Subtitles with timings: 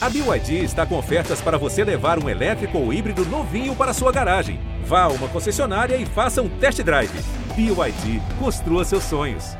[0.00, 4.12] A BYD está com ofertas para você levar um elétrico ou híbrido novinho para sua
[4.12, 4.60] garagem.
[4.84, 7.10] Vá a uma concessionária e faça um test drive.
[7.56, 9.56] BYD, construa seus sonhos.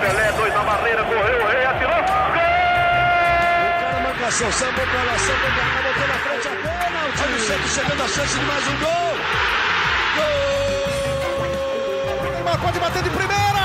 [0.00, 1.96] Pelé, dois na barreira, correu, o rei atirou.
[1.96, 2.44] Gol!
[3.56, 7.08] O cara pra lá, sambou pra cá, botou na frente a bola.
[7.08, 9.16] O time sempre chegando a chance de mais um gol.
[12.20, 12.32] Gol!
[12.32, 13.55] Neymar pode bater de primeira.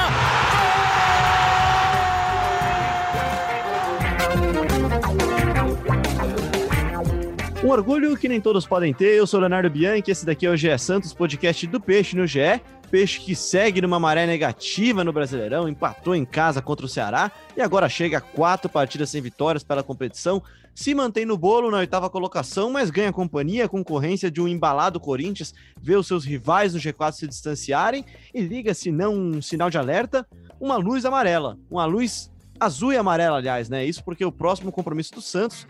[7.63, 9.15] Um orgulho que nem todos podem ter.
[9.15, 12.59] Eu sou Leonardo Bianchi, esse daqui é o GE Santos, podcast do Peixe no GE.
[12.89, 17.61] Peixe que segue numa maré negativa no Brasileirão, empatou em casa contra o Ceará e
[17.61, 20.41] agora chega a quatro partidas sem vitórias pela competição.
[20.73, 25.53] Se mantém no bolo na oitava colocação, mas ganha companhia, concorrência de um embalado Corinthians,
[25.79, 29.77] vê os seus rivais no G4 se distanciarem e liga, se não um sinal de
[29.77, 30.27] alerta,
[30.59, 31.59] uma luz amarela.
[31.69, 33.85] Uma luz azul e amarela, aliás, né?
[33.85, 35.67] Isso porque o próximo compromisso do Santos,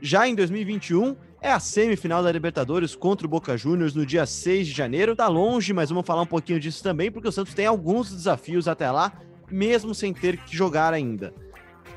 [0.00, 4.66] já em 2021, é a semifinal da Libertadores contra o Boca Juniors no dia 6
[4.66, 5.16] de janeiro.
[5.16, 8.68] Tá longe, mas vamos falar um pouquinho disso também, porque o Santos tem alguns desafios
[8.68, 9.12] até lá,
[9.50, 11.34] mesmo sem ter que jogar ainda.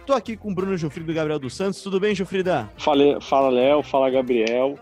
[0.05, 1.81] Tô aqui com o Bruno Gilfrido e Gabriel dos Santos.
[1.81, 2.69] Tudo bem, Gilfrida?
[2.77, 4.77] Fala, fala Léo, fala Gabriel.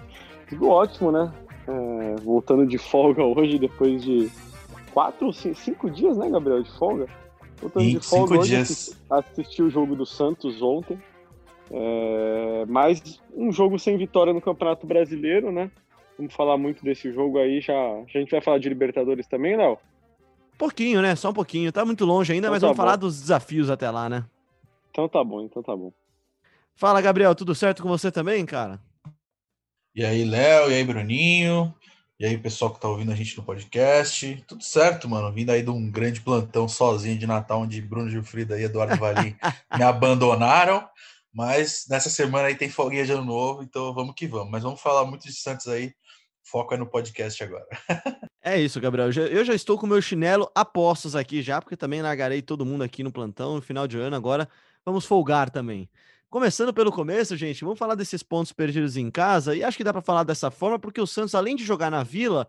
[0.50, 1.32] Tudo ótimo, né?
[1.68, 4.30] É, voltando de folga hoje, depois de
[4.94, 7.08] quatro, cinco dias, né, Gabriel, de folga?
[7.62, 9.00] Voltando de folga cinco hoje, dias.
[9.10, 11.02] assisti o jogo do Santos ontem.
[11.72, 15.72] É, mas um jogo sem vitória no Campeonato Brasileiro, né?
[16.18, 17.60] Vamos falar muito desse jogo aí.
[17.62, 17.74] Já,
[18.08, 19.78] já a gente vai falar de Libertadores também, Léo?
[20.58, 21.16] Pouquinho, né?
[21.16, 21.72] Só um pouquinho.
[21.72, 23.08] Tá muito longe ainda, Então mas tá vamos falar bom.
[23.08, 24.24] dos desafios até lá, né?
[24.92, 25.92] Então tá bom, então tá bom.
[26.76, 27.34] Fala, Gabriel.
[27.34, 28.80] Tudo certo com você também, cara?
[29.96, 31.74] E aí, Léo, e aí, Bruninho,
[32.20, 34.44] e aí, pessoal que tá ouvindo a gente no podcast.
[34.48, 35.32] Tudo certo, mano.
[35.32, 39.36] Vindo aí de um grande plantão sozinho de Natal, onde Bruno Gilfrida e Eduardo Valim
[39.76, 40.88] me abandonaram.
[41.34, 44.52] Mas nessa semana aí tem folguinha de ano novo, então vamos que vamos.
[44.52, 45.94] Mas vamos falar muito de Santos aí.
[46.44, 47.66] Foco é no podcast agora.
[48.46, 49.10] É isso, Gabriel.
[49.32, 52.66] Eu já estou com o meu chinelo a postos aqui já, porque também largarei todo
[52.66, 54.18] mundo aqui no plantão no final de ano.
[54.18, 54.50] Agora
[54.86, 55.90] vamos folgar também.
[56.30, 59.56] Começando pelo começo, gente, vamos falar desses pontos perdidos em casa.
[59.56, 62.04] E acho que dá para falar dessa forma, porque o Santos, além de jogar na
[62.04, 62.46] Vila,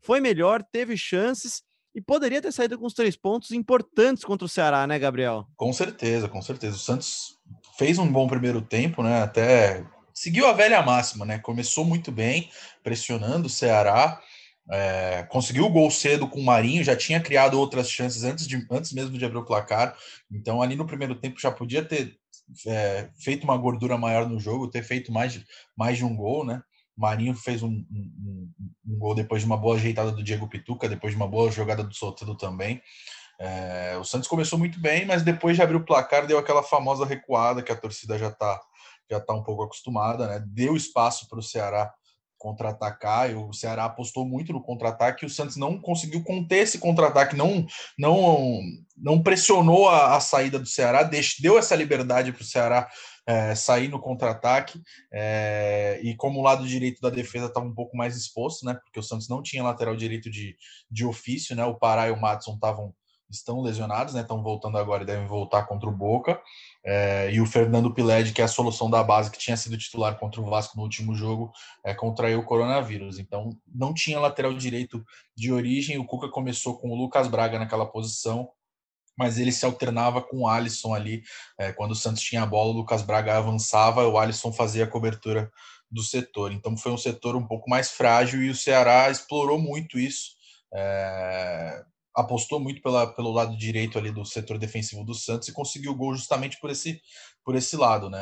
[0.00, 1.62] foi melhor, teve chances
[1.94, 5.46] e poderia ter saído com os três pontos importantes contra o Ceará, né, Gabriel?
[5.56, 6.76] Com certeza, com certeza.
[6.76, 7.38] O Santos
[7.78, 9.22] fez um bom primeiro tempo, né?
[9.22, 11.38] Até seguiu a velha máxima, né?
[11.38, 12.50] Começou muito bem,
[12.82, 14.20] pressionando o Ceará.
[14.70, 18.66] é, conseguiu o gol cedo com o Marinho, já tinha criado outras chances antes, de,
[18.70, 19.96] antes mesmo de abrir o placar.
[20.30, 22.18] Então, ali no primeiro tempo já podia ter
[22.66, 25.44] é, feito uma gordura maior no jogo, ter feito mais de,
[25.76, 26.62] mais de um gol, né?
[26.96, 28.50] Marinho fez um, um- um-
[28.88, 31.82] um gol depois de uma boa ajeitada do Diego Pituca, depois de uma boa jogada
[31.84, 32.82] do Soteldo também.
[33.40, 37.04] É, o Santos começou muito bem, mas depois de abrir o placar deu aquela famosa
[37.06, 38.60] recuada que a torcida já está
[39.10, 40.44] já tá um pouco acostumada, né?
[40.48, 41.90] Deu espaço para o Ceará
[42.36, 43.34] contra-atacar.
[43.36, 47.66] O Ceará apostou muito no contra-ataque e o Santos não conseguiu conter esse contra-ataque, não
[47.98, 48.60] não
[48.96, 52.88] não pressionou a, a saída do Ceará, deix- deu essa liberdade para o Ceará
[53.26, 54.80] é, sair no contra-ataque.
[55.12, 58.74] é, e como o lado direito da defesa estava um pouco mais exposto, né?
[58.74, 60.56] Porque o Santos não tinha lateral direito de,
[60.90, 61.64] de ofício, né?
[61.64, 62.94] O Pará e o Madison estavam
[63.30, 64.22] estão lesionados, né?
[64.22, 66.40] Estão voltando agora e devem voltar contra o Boca.
[66.84, 70.18] É, e o Fernando Piled, que é a solução da base, que tinha sido titular
[70.18, 71.52] contra o Vasco no último jogo,
[71.84, 73.18] é, contraiu o coronavírus.
[73.18, 75.04] Então, não tinha lateral direito
[75.36, 75.98] de origem.
[75.98, 78.50] O Cuca começou com o Lucas Braga naquela posição,
[79.16, 81.22] mas ele se alternava com o Alisson ali.
[81.58, 84.88] É, quando o Santos tinha a bola, o Lucas Braga avançava, o Alisson fazia a
[84.88, 85.50] cobertura
[85.90, 86.52] do setor.
[86.52, 90.38] Então, foi um setor um pouco mais frágil e o Ceará explorou muito isso.
[90.72, 91.84] É,
[92.18, 95.94] apostou muito pela, pelo lado direito ali do setor defensivo do Santos e conseguiu o
[95.94, 97.00] gol justamente por esse,
[97.44, 98.20] por esse lado, né?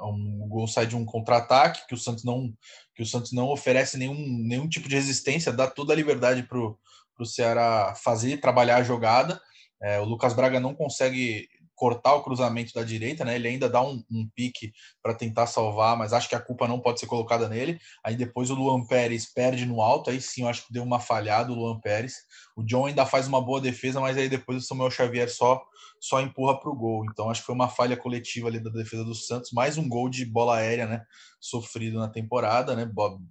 [0.00, 2.54] Um, o gol sai de um contra-ataque que o Santos não
[2.94, 6.58] que o Santos não oferece nenhum, nenhum tipo de resistência, dá toda a liberdade para
[6.58, 9.40] o Ceará fazer trabalhar a jogada.
[9.82, 13.36] É, o Lucas Braga não consegue cortar o cruzamento da direita, né?
[13.36, 16.80] Ele ainda dá um, um pique para tentar salvar, mas acho que a culpa não
[16.80, 17.78] pode ser colocada nele.
[18.04, 20.98] Aí depois o Luan Pérez perde no alto, aí sim eu acho que deu uma
[20.98, 22.14] falhada o Luan Pérez.
[22.56, 25.62] O John ainda faz uma boa defesa, mas aí depois o Samuel Xavier só
[26.00, 27.04] só empurra para o gol.
[27.10, 30.08] Então acho que foi uma falha coletiva ali da defesa do Santos, mais um gol
[30.08, 31.02] de bola aérea, né?
[31.40, 32.90] Sofrido na temporada, né?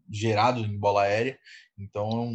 [0.09, 1.37] Gerado em bola aérea.
[1.77, 2.33] Então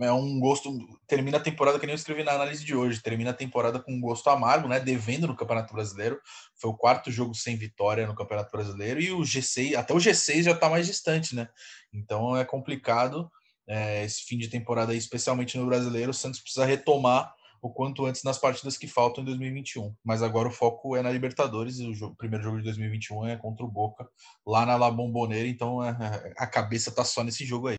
[0.00, 0.70] é um gosto.
[1.06, 3.02] Termina a temporada que nem eu escrevi na análise de hoje.
[3.02, 4.78] Termina a temporada com um gosto amargo, né?
[4.80, 6.20] Devendo no Campeonato Brasileiro.
[6.56, 10.42] Foi o quarto jogo sem vitória no Campeonato Brasileiro e o G6, até o G6
[10.42, 11.48] já está mais distante, né?
[11.92, 13.30] Então é complicado
[13.68, 16.10] é, esse fim de temporada, aí, especialmente no Brasileiro.
[16.10, 19.94] O Santos precisa retomar o quanto antes nas partidas que faltam em 2021.
[20.04, 23.64] Mas agora o foco é na Libertadores o, jogo, primeiro jogo de 2021 é contra
[23.64, 24.08] o Boca,
[24.46, 27.75] lá na La Bombonera, então é, é, a cabeça tá só nesse jogo aí.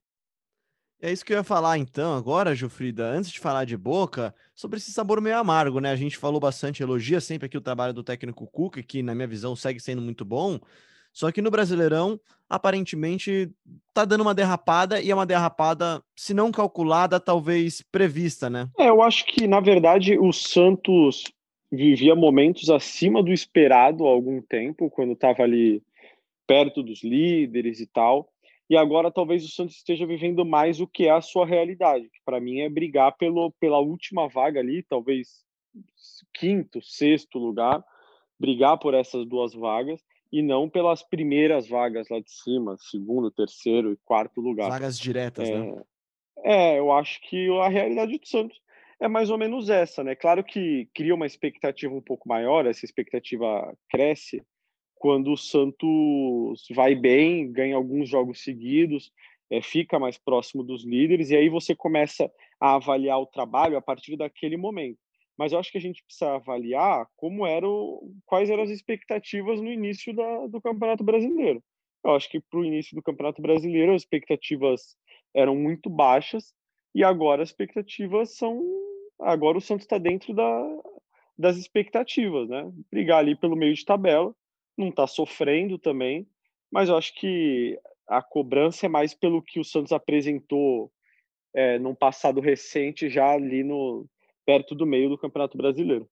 [0.99, 4.77] É isso que eu ia falar então agora, Jufrida, antes de falar de Boca, sobre
[4.77, 5.91] esse sabor meio amargo, né?
[5.91, 9.27] A gente falou bastante, elogia sempre aqui o trabalho do técnico Cuca, que na minha
[9.27, 10.59] visão segue sendo muito bom,
[11.13, 13.49] só que no Brasileirão, aparentemente,
[13.93, 18.67] tá dando uma derrapada e é uma derrapada, se não calculada, talvez prevista, né?
[18.77, 21.23] É, eu acho que, na verdade, o Santos
[21.71, 25.81] vivia momentos acima do esperado há algum tempo, quando estava ali
[26.45, 28.29] perto dos líderes e tal.
[28.69, 32.19] E agora talvez o Santos esteja vivendo mais o que é a sua realidade, que
[32.25, 35.45] para mim é brigar pelo, pela última vaga ali, talvez
[36.33, 37.83] quinto, sexto lugar,
[38.39, 43.93] brigar por essas duas vagas e não pelas primeiras vagas lá de cima, segundo, terceiro
[43.93, 44.69] e quarto lugar.
[44.69, 45.81] Vagas diretas, é, né?
[46.43, 48.59] É, eu acho que a realidade do Santos
[48.99, 50.15] é mais ou menos essa, né?
[50.15, 54.43] Claro que cria uma expectativa um pouco maior, essa expectativa cresce
[54.99, 59.11] quando o Santos vai bem, ganha alguns jogos seguidos,
[59.49, 63.81] é, fica mais próximo dos líderes, e aí você começa a avaliar o trabalho a
[63.81, 64.99] partir daquele momento
[65.37, 69.71] mas eu acho que a gente precisa avaliar como eram, quais eram as expectativas no
[69.71, 71.63] início da, do Campeonato Brasileiro.
[72.03, 74.97] Eu acho que para o início do Campeonato Brasileiro as expectativas
[75.33, 76.53] eram muito baixas
[76.95, 78.59] e agora as expectativas são,
[79.19, 80.81] agora o Santos está dentro da,
[81.37, 82.71] das expectativas, né?
[82.89, 84.33] Brigar ali pelo meio de tabela,
[84.77, 86.27] não está sofrendo também,
[86.71, 90.91] mas eu acho que a cobrança é mais pelo que o Santos apresentou
[91.53, 94.07] é, num passado recente já ali no
[94.45, 96.07] perto do meio do Campeonato Brasileiro.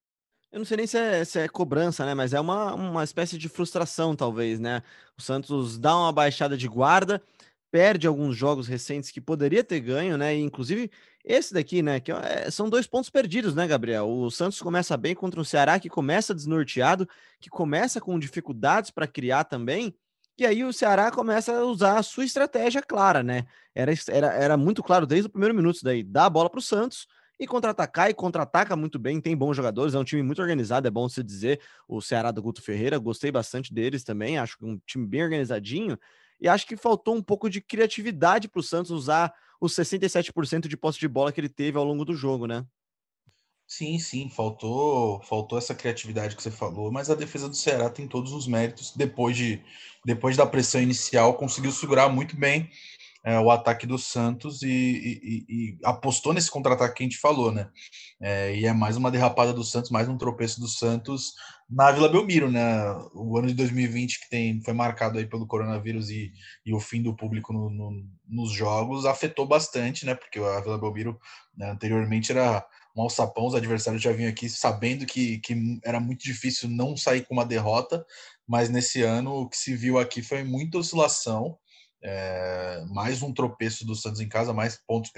[0.52, 2.14] Eu não sei nem se é, se é, cobrança, né?
[2.14, 4.82] Mas é uma, uma espécie de frustração, talvez, né?
[5.18, 7.22] O Santos dá uma baixada de guarda,
[7.76, 10.34] perde alguns jogos recentes que poderia ter ganho, né?
[10.34, 10.90] E, inclusive,
[11.26, 12.00] esse daqui, né?
[12.00, 14.10] Que é, são dois pontos perdidos, né, Gabriel?
[14.10, 17.06] O Santos começa bem contra o Ceará, que começa desnorteado,
[17.38, 19.94] que começa com dificuldades para criar também.
[20.40, 23.44] E aí o Ceará começa a usar a sua estratégia clara, né?
[23.76, 26.02] Era, era, era muito claro desde o primeiro minuto daí.
[26.02, 27.06] Dá a bola para o Santos
[27.38, 30.92] e contra-atacar e contra-ataca muito bem, tem bons jogadores, é um time muito organizado, é
[30.92, 31.60] bom se dizer.
[31.90, 36.00] O Ceará do Guto Ferreira, gostei bastante deles também, acho que um time bem organizadinho.
[36.40, 40.78] E acho que faltou um pouco de criatividade para o Santos usar os 67% de
[40.78, 42.66] posse de bola que ele teve ao longo do jogo, né?
[43.68, 48.08] Sim, sim, faltou, faltou essa criatividade que você falou, mas a defesa do Ceará tem
[48.08, 48.94] todos os méritos.
[48.96, 49.62] Depois de
[50.06, 52.70] depois da pressão inicial, conseguiu segurar muito bem
[53.24, 57.52] é, o ataque do Santos e, e, e apostou nesse contra-ataque que a gente falou,
[57.52, 57.68] né?
[58.22, 61.34] É, e é mais uma derrapada do Santos, mais um tropeço do Santos
[61.70, 62.64] na Vila Belmiro, né?
[63.14, 66.32] O ano de 2020 que tem, foi marcado aí pelo coronavírus e,
[66.66, 70.16] e o fim do público no, no, nos jogos afetou bastante, né?
[70.16, 71.20] Porque a Vila Belmiro
[71.58, 72.66] né, anteriormente era
[72.96, 77.26] um alçapão, os adversários já vinham aqui sabendo que, que era muito difícil não sair
[77.26, 78.06] com uma derrota,
[78.48, 81.58] mas nesse ano o que se viu aqui foi muita oscilação
[82.08, 85.12] é, mais um tropeço do Santos em casa, mais pontos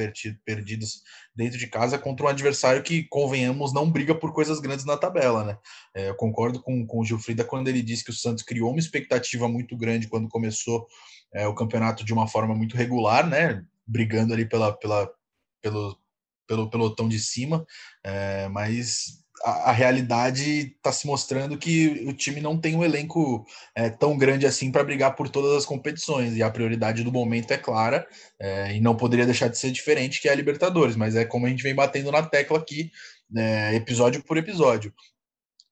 [0.45, 1.03] perdidos
[1.35, 5.43] dentro de casa contra um adversário que, convenhamos, não briga por coisas grandes na tabela,
[5.43, 5.57] né?
[5.93, 8.79] É, eu concordo com, com o Gilfrida quando ele disse que o Santos criou uma
[8.79, 10.87] expectativa muito grande quando começou
[11.33, 13.65] é, o campeonato de uma forma muito regular, né?
[13.85, 15.11] Brigando ali pela, pela,
[15.61, 15.99] pelo,
[16.47, 17.65] pelo pelotão de cima,
[18.01, 23.89] é, mas a, realidade está se mostrando que o time não tem um elenco é,
[23.89, 26.35] tão grande assim para brigar por todas as competições.
[26.35, 28.05] E a prioridade do momento é clara
[28.39, 31.45] é, e não poderia deixar de ser diferente que é a Libertadores, mas é como
[31.45, 32.91] a gente vem batendo na tecla aqui,
[33.29, 34.93] né, episódio por episódio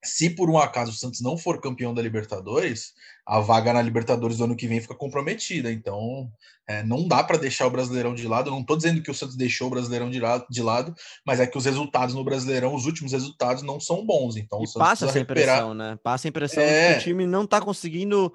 [0.05, 2.93] se por um acaso o Santos não for campeão da Libertadores,
[3.25, 5.71] a vaga na Libertadores do ano que vem fica comprometida.
[5.71, 6.29] Então,
[6.67, 8.51] é, não dá para deixar o Brasileirão de lado.
[8.51, 10.93] não estou dizendo que o Santos deixou o Brasileirão de lado, de lado,
[11.25, 14.38] mas é que os resultados no Brasileirão, os últimos resultados, não são bons.
[14.38, 15.57] Então, e passa essa recuperar...
[15.57, 15.97] impressão, né?
[16.03, 16.93] Passa a impressão é...
[16.93, 18.33] que o time não está conseguindo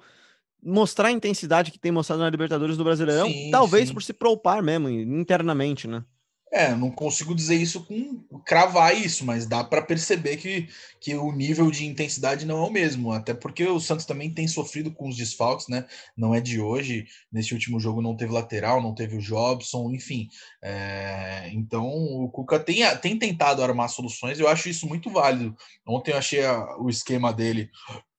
[0.63, 3.93] mostrar a intensidade que tem mostrado na Libertadores do Brasileirão, sim, talvez sim.
[3.93, 6.03] por se poupar mesmo internamente, né?
[6.53, 10.67] É, não consigo dizer isso com cravar isso, mas dá para perceber que,
[10.99, 14.49] que o nível de intensidade não é o mesmo, até porque o Santos também tem
[14.49, 15.85] sofrido com os desfalques, né?
[16.15, 17.05] Não é de hoje.
[17.31, 20.27] Nesse último jogo não teve lateral, não teve o Jobson, enfim.
[20.61, 25.55] É, então o Cuca tem, tem tentado armar soluções, eu acho isso muito válido.
[25.87, 27.69] Ontem eu achei a, o esquema dele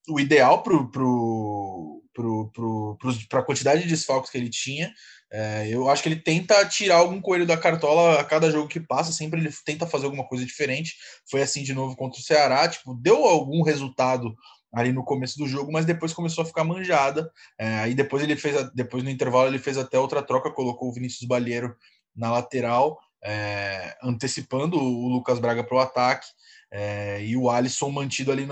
[0.08, 4.92] o ideal para pro, pro, pro, pro, a quantidade de desfalques que ele tinha.
[5.32, 8.78] É, eu acho que ele tenta tirar algum coelho da cartola a cada jogo que
[8.78, 10.94] passa, sempre ele tenta fazer alguma coisa diferente.
[11.30, 14.34] Foi assim de novo contra o Ceará, tipo, deu algum resultado
[14.74, 17.30] ali no começo do jogo, mas depois começou a ficar manjada.
[17.58, 20.92] É, aí depois ele fez, depois no intervalo ele fez até outra troca, colocou o
[20.92, 21.74] Vinícius Balheiro
[22.14, 26.26] na lateral é, antecipando o Lucas Braga para o ataque.
[26.74, 28.48] É, e o Alisson mantido ali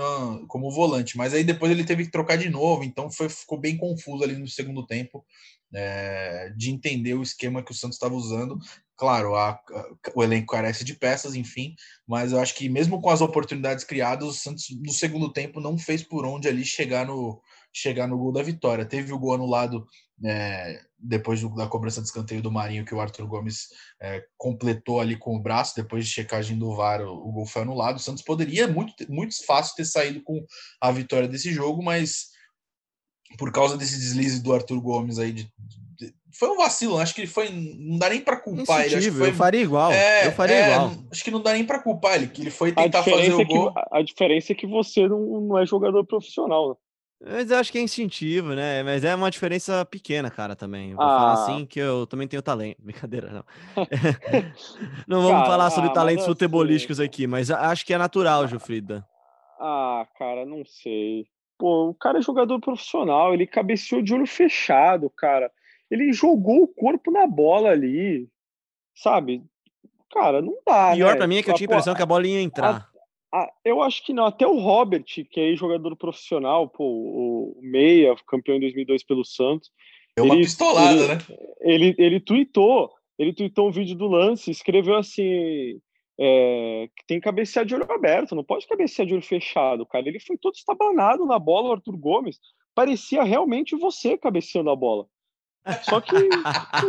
[0.47, 3.75] como volante, mas aí depois ele teve que trocar de novo, então foi, ficou bem
[3.75, 5.25] confuso ali no segundo tempo
[5.73, 8.59] é, de entender o esquema que o Santos estava usando.
[8.95, 11.73] Claro, a, a, o elenco carece de peças, enfim,
[12.07, 15.75] mas eu acho que mesmo com as oportunidades criadas, o Santos no segundo tempo não
[15.75, 17.41] fez por onde ali chegar no,
[17.73, 18.85] chegar no gol da vitória.
[18.85, 19.87] Teve o gol anulado
[20.23, 23.67] é, depois do, da cobrança de escanteio do Marinho, que o Arthur Gomes
[23.99, 27.63] é, completou ali com o braço, depois de checagem do VAR, o, o, gol foi
[27.63, 27.97] anulado.
[27.97, 30.45] O Santos poderia muito, muito fácil ter saído com
[30.79, 32.29] a vitória desse jogo, mas
[33.37, 35.43] por causa desse deslize do Arthur Gomes aí de,
[35.97, 37.49] de, foi um vacilo, acho que ele foi.
[37.49, 38.95] Não dá nem para culpar ele.
[38.95, 39.91] Acho que foi, eu faria igual.
[39.91, 40.91] É, eu faria é, igual.
[41.11, 43.45] Acho que não dá nem para culpar ele, que ele foi tentar fazer o é
[43.45, 43.73] gol.
[43.73, 46.79] Que, a diferença é que você não, não é jogador profissional.
[47.23, 48.81] Mas eu acho que é instintivo, né?
[48.81, 50.91] Mas é uma diferença pequena, cara, também.
[50.91, 51.09] Eu vou ah.
[51.19, 52.77] falar assim que eu também tenho talento.
[52.81, 53.45] Brincadeira, não.
[55.07, 57.05] não vamos cara, falar sobre ah, talentos futebolísticos assim...
[57.05, 59.05] aqui, mas acho que é natural, Gilfrida.
[59.59, 61.27] Ah, cara, não sei.
[61.59, 65.51] Pô, o cara é jogador profissional, ele cabeceou de olho fechado, cara.
[65.91, 68.27] Ele jogou o corpo na bola ali,
[68.95, 69.43] sabe?
[70.11, 70.93] Cara, não dá.
[70.93, 71.17] Pior né?
[71.17, 72.90] pra mim é que eu tinha a impressão que a bola ia entrar.
[73.33, 74.25] Ah, eu acho que não.
[74.25, 79.71] Até o Robert, que é jogador profissional, pô, o Meia, campeão em 2002 pelo Santos.
[80.17, 81.17] É uma ele, pistolada, ele, né?
[81.61, 85.79] Ele, ele tweetou, ele tweetou um vídeo do lance, escreveu assim,
[86.19, 90.07] é, que tem que cabecear de olho aberto, não pode cabecear de olho fechado, cara.
[90.07, 92.37] Ele foi todo estabanado na bola, o Arthur Gomes.
[92.75, 95.07] Parecia realmente você cabeceando a bola.
[95.83, 96.15] Só que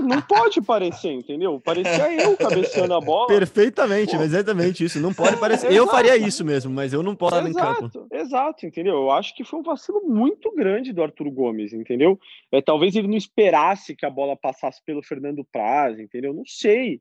[0.00, 1.61] não pode parecer, entendeu?
[1.61, 3.26] Parecia eu cabeceando a bola.
[3.26, 4.23] Perfeitamente, Pô.
[4.23, 4.99] exatamente isso.
[4.99, 5.71] Não pode parecer.
[5.71, 8.14] eu faria isso mesmo, mas eu não posso exato, estar em campo.
[8.14, 8.95] Exato, entendeu?
[8.95, 12.19] Eu acho que foi um vacilo muito grande do Arthur Gomes, entendeu?
[12.50, 16.33] É, talvez ele não esperasse que a bola passasse pelo Fernando Praz, entendeu?
[16.33, 17.00] Não sei.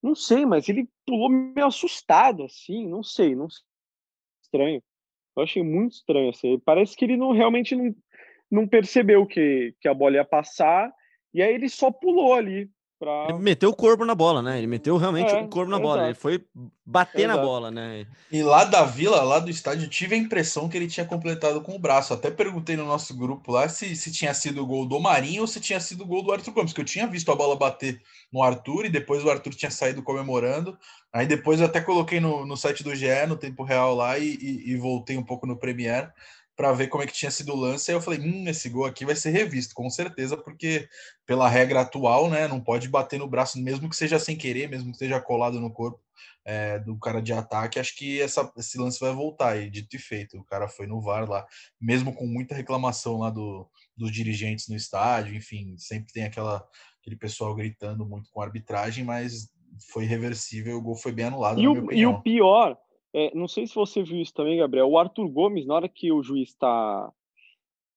[0.00, 3.64] Não sei, mas ele pulou meio assustado, assim, não sei, não sei.
[4.42, 4.82] Estranho.
[5.36, 6.58] Eu achei muito estranho, assim.
[6.60, 7.94] Parece que ele não realmente não,
[8.50, 10.92] não percebeu que, que a bola ia passar
[11.32, 12.70] e aí ele só pulou ali.
[13.00, 13.28] Pra...
[13.30, 14.58] Ele meteu o corpo na bola, né?
[14.58, 15.88] Ele meteu realmente é, o corpo na exato.
[15.88, 16.04] bola.
[16.04, 16.44] Ele foi
[16.84, 17.38] bater exato.
[17.38, 18.06] na bola, né?
[18.30, 21.74] E lá da vila, lá do estádio, tive a impressão que ele tinha completado com
[21.74, 22.12] o braço.
[22.12, 25.46] Até perguntei no nosso grupo lá se, se tinha sido o gol do Marinho ou
[25.46, 28.02] se tinha sido o gol do Arthur Gomes, que eu tinha visto a bola bater
[28.30, 30.78] no Arthur e depois o Arthur tinha saído comemorando.
[31.10, 34.34] Aí depois eu até coloquei no, no site do GE, no tempo real lá, e,
[34.34, 36.08] e, e voltei um pouco no Premiere
[36.60, 37.90] para ver como é que tinha sido o lance.
[37.90, 40.86] Aí eu falei, hum, esse gol aqui vai ser revisto, com certeza, porque
[41.24, 44.88] pela regra atual, né, não pode bater no braço, mesmo que seja sem querer, mesmo
[44.88, 45.98] que esteja colado no corpo
[46.44, 47.80] é, do cara de ataque.
[47.80, 49.56] Acho que essa, esse lance vai voltar.
[49.56, 51.46] E dito e feito, o cara foi no VAR lá,
[51.80, 56.62] mesmo com muita reclamação lá do, dos dirigentes no estádio, enfim, sempre tem aquela,
[57.00, 59.48] aquele pessoal gritando muito com a arbitragem, mas
[59.90, 61.58] foi reversível, o gol foi bem anulado.
[61.58, 62.76] E, o, e o pior
[63.12, 64.88] é, não sei se você viu isso também, Gabriel.
[64.88, 67.12] O Arthur Gomes, na hora que o juiz está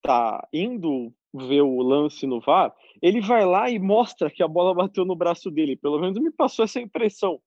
[0.01, 4.74] tá indo ver o lance no VAR, ele vai lá e mostra que a bola
[4.74, 5.75] bateu no braço dele.
[5.75, 7.39] Pelo menos me passou essa impressão.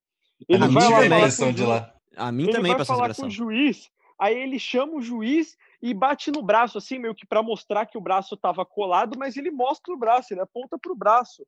[0.48, 1.92] Ele a vai lá impressão de lá.
[2.16, 3.44] A mim ele também vai passou falar essa impressão.
[3.44, 7.26] com o juiz, aí ele chama o juiz e bate no braço, assim, meio que
[7.26, 10.92] para mostrar que o braço estava colado, mas ele mostra o braço, ele aponta para
[10.92, 11.46] o braço.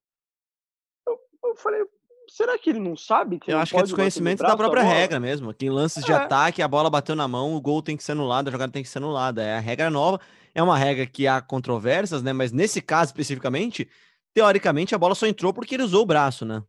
[1.07, 1.85] Eu, eu falei,
[2.29, 3.39] será que ele não sabe?
[3.39, 5.53] Que eu acho que é desconhecimento da própria regra mesmo.
[5.53, 6.07] Que em lances é.
[6.07, 8.73] de ataque, a bola bateu na mão, o gol tem que ser anulado, a jogada
[8.73, 9.43] tem que ser anulada.
[9.43, 10.21] É a regra nova,
[10.55, 12.33] é uma regra que há controvérsias, né?
[12.33, 13.89] Mas nesse caso especificamente,
[14.35, 16.63] teoricamente a bola só entrou porque ele usou o braço, né?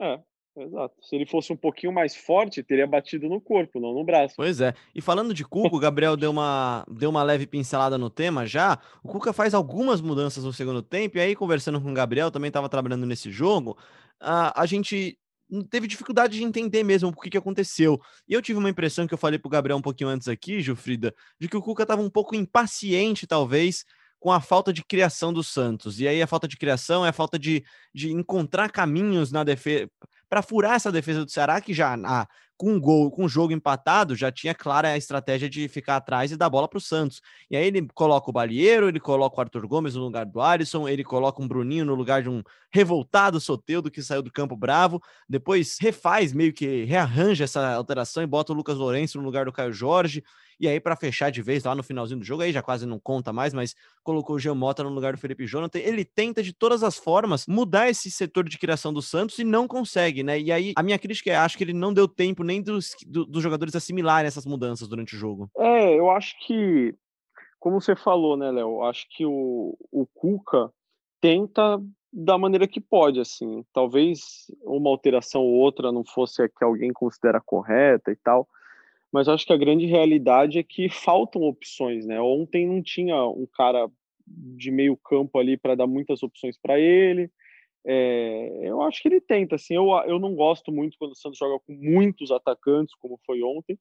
[0.00, 0.20] É,
[0.56, 0.94] Exato.
[1.02, 4.34] Se ele fosse um pouquinho mais forte, teria batido no corpo, não no braço.
[4.36, 4.72] Pois é.
[4.94, 8.78] E falando de Cuca, o Gabriel deu uma, deu uma leve pincelada no tema já.
[9.02, 12.48] O Cuca faz algumas mudanças no segundo tempo, e aí, conversando com o Gabriel, também
[12.48, 13.76] estava trabalhando nesse jogo
[14.20, 15.18] a, a gente
[15.70, 18.00] teve dificuldade de entender mesmo o que, que aconteceu.
[18.26, 21.14] E eu tive uma impressão que eu falei pro Gabriel um pouquinho antes aqui, Gilfrida,
[21.38, 23.84] de que o Cuca estava um pouco impaciente, talvez,
[24.18, 26.00] com a falta de criação do Santos.
[26.00, 27.62] E aí a falta de criação é a falta de,
[27.94, 29.88] de encontrar caminhos na defesa
[30.34, 32.26] para furar essa defesa do Ceará, que já ah,
[32.56, 36.32] com um gol, com o jogo empatado, já tinha clara a estratégia de ficar atrás
[36.32, 37.22] e dar bola para o Santos.
[37.48, 40.88] E aí ele coloca o Balieiro, ele coloca o Arthur Gomes no lugar do Alisson,
[40.88, 45.00] ele coloca um Bruninho no lugar de um revoltado Soteudo que saiu do campo bravo,
[45.28, 49.52] depois refaz, meio que rearranja essa alteração e bota o Lucas Lourenço no lugar do
[49.52, 50.24] Caio Jorge.
[50.58, 52.98] E aí, para fechar de vez lá no finalzinho do jogo, aí já quase não
[52.98, 55.78] conta mais, mas colocou o Geomota no lugar do Felipe Jonathan.
[55.78, 59.66] Ele tenta de todas as formas mudar esse setor de criação do Santos e não
[59.66, 60.38] consegue, né?
[60.40, 63.24] E aí, a minha crítica é: acho que ele não deu tempo nem dos, do,
[63.24, 65.50] dos jogadores assimilarem essas mudanças durante o jogo.
[65.58, 66.94] É, eu acho que,
[67.58, 68.82] como você falou, né, Léo?
[68.82, 70.70] Acho que o, o Cuca
[71.20, 71.80] tenta
[72.14, 73.64] da maneira que pode, assim.
[73.72, 74.20] Talvez
[74.62, 78.46] uma alteração ou outra não fosse a que alguém considera correta e tal,
[79.14, 82.20] mas acho que a grande realidade é que faltam opções, né?
[82.20, 83.88] Ontem não tinha um cara
[84.26, 87.30] de meio campo ali para dar muitas opções para ele.
[87.86, 89.76] É, eu acho que ele tenta, assim.
[89.76, 93.78] Eu, eu não gosto muito quando o Santos joga com muitos atacantes, como foi ontem,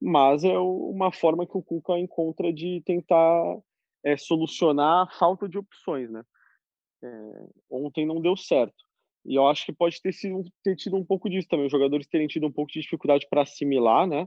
[0.00, 3.58] mas é uma forma que o Cuca encontra de tentar
[4.02, 6.22] é, solucionar a falta de opções, né?
[7.04, 7.08] É,
[7.70, 8.82] ontem não deu certo.
[9.26, 12.06] E eu acho que pode ter, sido, ter tido um pouco disso também, os jogadores
[12.06, 14.26] terem tido um pouco de dificuldade para assimilar, né?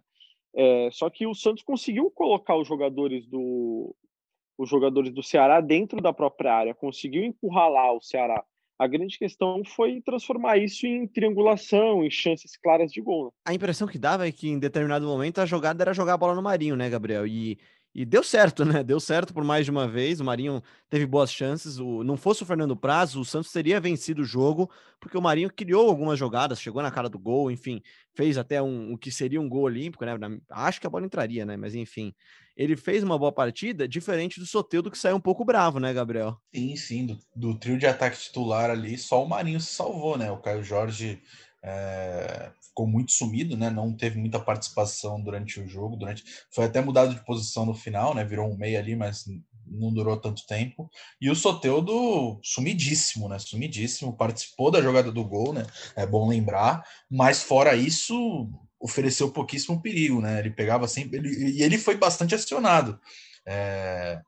[0.55, 3.95] É, só que o Santos conseguiu colocar os jogadores do
[4.55, 8.43] os jogadores do Ceará dentro da própria área, conseguiu encurralar o Ceará.
[8.77, 13.25] A grande questão foi transformar isso em triangulação, em chances claras de gol.
[13.25, 13.31] Né?
[13.45, 16.35] A impressão que dava é que em determinado momento a jogada era jogar a bola
[16.35, 17.25] no Marinho, né, Gabriel?
[17.25, 17.57] E
[17.95, 18.83] e deu certo, né?
[18.83, 20.19] Deu certo por mais de uma vez.
[20.19, 21.77] O Marinho teve boas chances.
[21.77, 24.69] O, não fosse o Fernando Praz, o Santos teria vencido o jogo,
[24.99, 27.81] porque o Marinho criou algumas jogadas, chegou na cara do gol, enfim,
[28.15, 30.13] fez até um, o que seria um gol olímpico, né?
[30.49, 31.55] Acho que a bola entraria, né?
[31.55, 32.15] Mas enfim,
[32.57, 36.35] ele fez uma boa partida, diferente do Soteudo, que saiu um pouco bravo, né, Gabriel?
[36.53, 37.05] Sim, sim.
[37.05, 40.31] Do, do trio de ataque titular ali, só o Marinho se salvou, né?
[40.31, 41.21] O Caio Jorge
[41.63, 43.69] é, ficou muito sumido, né?
[43.69, 48.13] Não teve muita participação durante o jogo, durante foi até mudado de posição no final,
[48.13, 48.25] né?
[48.25, 49.25] Virou um meio ali, mas
[49.65, 50.89] não durou tanto tempo.
[51.21, 53.39] E o Soteudo sumidíssimo, né?
[53.39, 55.65] Sumidíssimo, participou da jogada do gol, né?
[55.95, 60.39] É bom lembrar, mas fora isso, ofereceu pouquíssimo perigo, né?
[60.39, 62.99] Ele pegava sempre ele, e ele foi bastante acionado.
[63.45, 64.21] É,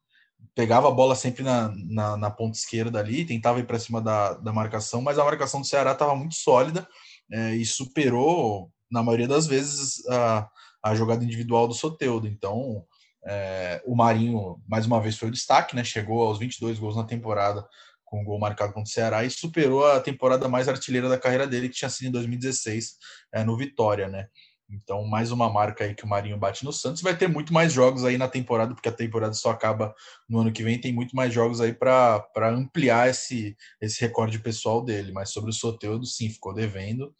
[0.53, 4.35] pegava a bola sempre na, na, na ponta esquerda ali, tentava ir para cima da,
[4.35, 6.87] da marcação, mas a marcação do Ceará estava muito sólida
[7.31, 10.49] é, e superou, na maioria das vezes, a,
[10.83, 12.27] a jogada individual do Soteudo.
[12.27, 12.85] Então,
[13.25, 15.83] é, o Marinho, mais uma vez, foi o destaque, né?
[15.83, 17.67] Chegou aos 22 gols na temporada
[18.03, 21.47] com um gol marcado contra o Ceará e superou a temporada mais artilheira da carreira
[21.47, 22.97] dele, que tinha sido em 2016,
[23.33, 24.27] é, no Vitória, né?
[24.69, 27.01] Então, mais uma marca aí que o Marinho bate no Santos.
[27.01, 29.93] Vai ter muito mais jogos aí na temporada, porque a temporada só acaba
[30.27, 30.81] no ano que vem.
[30.81, 35.11] Tem muito mais jogos aí para ampliar esse, esse recorde pessoal dele.
[35.11, 37.13] Mas sobre o Soteudo, sim, ficou devendo.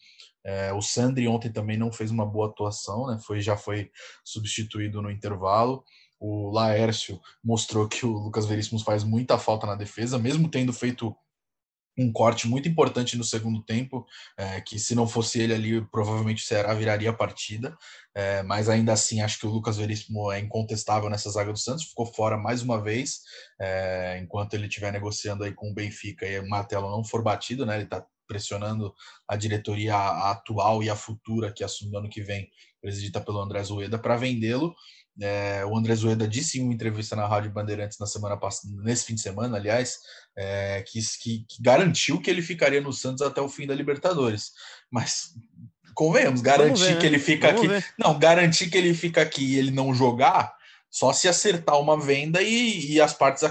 [0.43, 3.19] É, o Sandri ontem também não fez uma boa atuação, né?
[3.25, 3.91] Foi, já foi
[4.23, 5.83] substituído no intervalo.
[6.19, 11.15] O Laércio mostrou que o Lucas Veríssimo faz muita falta na defesa, mesmo tendo feito
[11.97, 14.05] um corte muito importante no segundo tempo,
[14.37, 17.77] é, que se não fosse ele ali, provavelmente o Ceará viraria a partida,
[18.13, 21.85] é, mas ainda assim acho que o Lucas Veríssimo é incontestável nessa zaga do Santos,
[21.85, 23.21] ficou fora mais uma vez,
[23.59, 27.65] é, enquanto ele estiver negociando aí com o Benfica e o martelo não for batido,
[27.65, 28.93] né, ele está pressionando
[29.27, 32.49] a diretoria atual e a futura que assume no ano que vem,
[32.81, 34.75] presidida pelo André Zueda, para vendê-lo,
[35.21, 39.05] é, o André Zueda disse em uma entrevista na Rádio Bandeirantes na semana passada, nesse
[39.05, 39.99] fim de semana, aliás,
[40.37, 44.51] é, que, que, que, garantiu que ele ficaria no Santos até o fim da Libertadores.
[44.91, 45.33] Mas
[45.93, 47.07] convenhamos, garantir ver, que né?
[47.07, 47.67] ele fica Vamos aqui.
[47.69, 47.85] Ver.
[47.97, 50.53] Não, garantir que ele fica aqui e ele não jogar,
[50.91, 53.43] só se acertar uma venda e, e as partes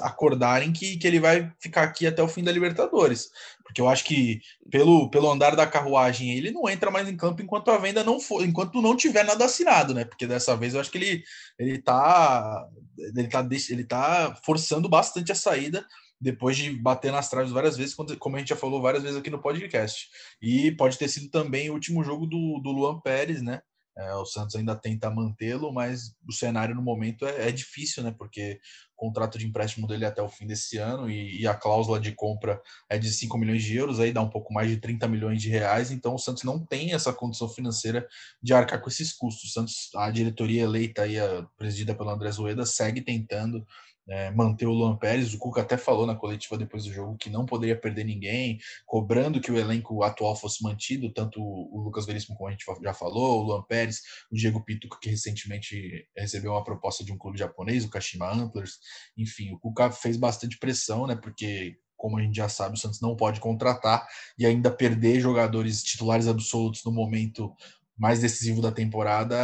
[0.00, 3.30] acordarem que, que ele vai ficar aqui até o fim da Libertadores.
[3.72, 7.40] Porque eu acho que pelo, pelo andar da carruagem ele não entra mais em campo
[7.40, 10.04] enquanto a venda não for, enquanto não tiver nada assinado, né?
[10.04, 11.24] Porque dessa vez eu acho que ele
[11.58, 15.84] ele tá ele tá, ele tá forçando bastante a saída
[16.20, 19.28] depois de bater nas traves várias vezes, como a gente já falou várias vezes aqui
[19.28, 20.08] no podcast.
[20.40, 23.60] E pode ter sido também o último jogo do, do Luan Pérez, né?
[23.96, 28.14] É, o Santos ainda tenta mantê-lo, mas o cenário no momento é, é, difícil, né?
[28.16, 28.58] Porque
[28.96, 32.00] o contrato de empréstimo dele é até o fim desse ano e, e, a cláusula
[32.00, 35.06] de compra é de 5 milhões de euros, aí dá um pouco mais de 30
[35.08, 35.90] milhões de reais.
[35.90, 38.06] Então o Santos não tem essa condição financeira
[38.42, 39.50] de arcar com esses custos.
[39.50, 41.16] O Santos, a diretoria eleita aí,
[41.58, 43.66] presidida pelo André Zoeda, segue tentando
[44.08, 45.32] é, manter o Luan Pérez.
[45.34, 49.40] O Cuca até falou na coletiva depois do jogo que não poderia perder ninguém, cobrando
[49.40, 53.40] que o elenco atual fosse mantido, tanto o Lucas Veríssimo, como a gente já falou,
[53.40, 57.84] o Luan Pérez, o Diego Pinto, que recentemente recebeu uma proposta de um clube japonês,
[57.84, 58.78] o Kashima Antlers.
[59.16, 61.16] Enfim, o Cuca fez bastante pressão, né?
[61.16, 64.04] Porque como a gente já sabe, o Santos não pode contratar
[64.36, 67.54] e ainda perder jogadores titulares absolutos no momento
[67.98, 69.36] mais decisivo da temporada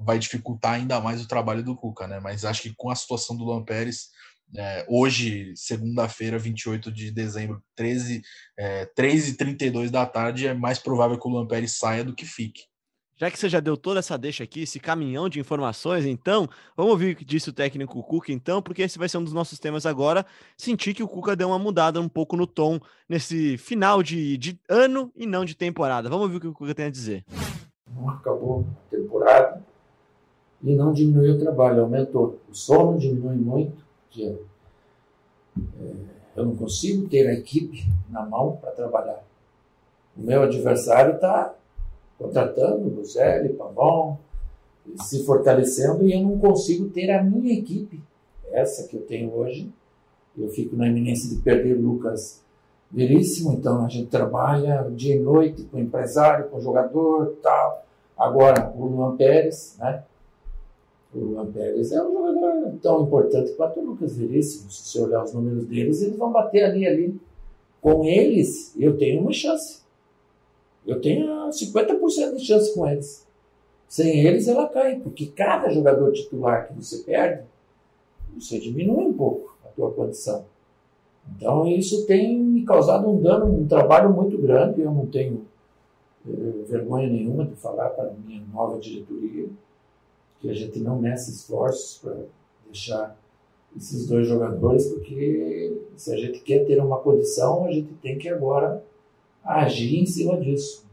[0.00, 2.20] vai dificultar ainda mais o trabalho do Cuca, né?
[2.20, 4.08] Mas acho que com a situação do Luan Pérez,
[4.56, 8.22] é, hoje, segunda-feira, 28 de dezembro, 13,
[8.58, 12.64] é, 3h32 da tarde, é mais provável que o Luan Pérez saia do que fique.
[13.16, 16.90] Já que você já deu toda essa deixa aqui, esse caminhão de informações, então, vamos
[16.90, 19.60] ouvir o que disse o técnico Cuca, então, porque esse vai ser um dos nossos
[19.60, 20.26] temas agora.
[20.56, 24.58] Senti que o Cuca deu uma mudada um pouco no tom nesse final de, de
[24.68, 26.08] ano e não de temporada.
[26.08, 27.24] Vamos ouvir o que o Cuca tem a dizer
[27.94, 29.62] não acabou a temporada
[30.62, 32.38] e não diminuiu o trabalho, aumentou.
[32.48, 33.84] O sono diminui muito,
[34.18, 34.34] é,
[36.36, 39.22] Eu não consigo ter a equipe na mão para trabalhar.
[40.16, 41.54] O meu adversário está
[42.18, 44.18] contratando Luzelli, Pavão,
[44.96, 48.00] se fortalecendo e eu não consigo ter a minha equipe,
[48.50, 49.70] essa que eu tenho hoje.
[50.36, 52.41] Eu fico na iminência de perder Lucas
[52.92, 57.86] Veríssimo, então a gente trabalha dia e noite com empresário, com jogador tal.
[58.18, 60.04] Agora, o Luan Pérez, né?
[61.14, 64.70] O Luan Pérez é um jogador tão importante quanto o Lucas Veríssimo.
[64.70, 67.20] Se você olhar os números deles, eles vão bater ali ali.
[67.80, 69.80] Com eles, eu tenho uma chance.
[70.86, 73.26] Eu tenho 50% de chance com eles.
[73.88, 77.44] Sem eles, ela cai, porque cada jogador titular que você perde,
[78.34, 80.44] você diminui um pouco a tua condição.
[81.36, 84.80] Então, isso tem me causado um dano, um trabalho muito grande.
[84.80, 85.44] Eu não tenho
[86.26, 89.48] eh, vergonha nenhuma de falar para a minha nova diretoria
[90.40, 92.16] que a gente não meça esforços para
[92.66, 93.16] deixar
[93.76, 98.28] esses dois jogadores, porque se a gente quer ter uma condição, a gente tem que
[98.28, 98.84] agora
[99.44, 100.84] agir em cima disso.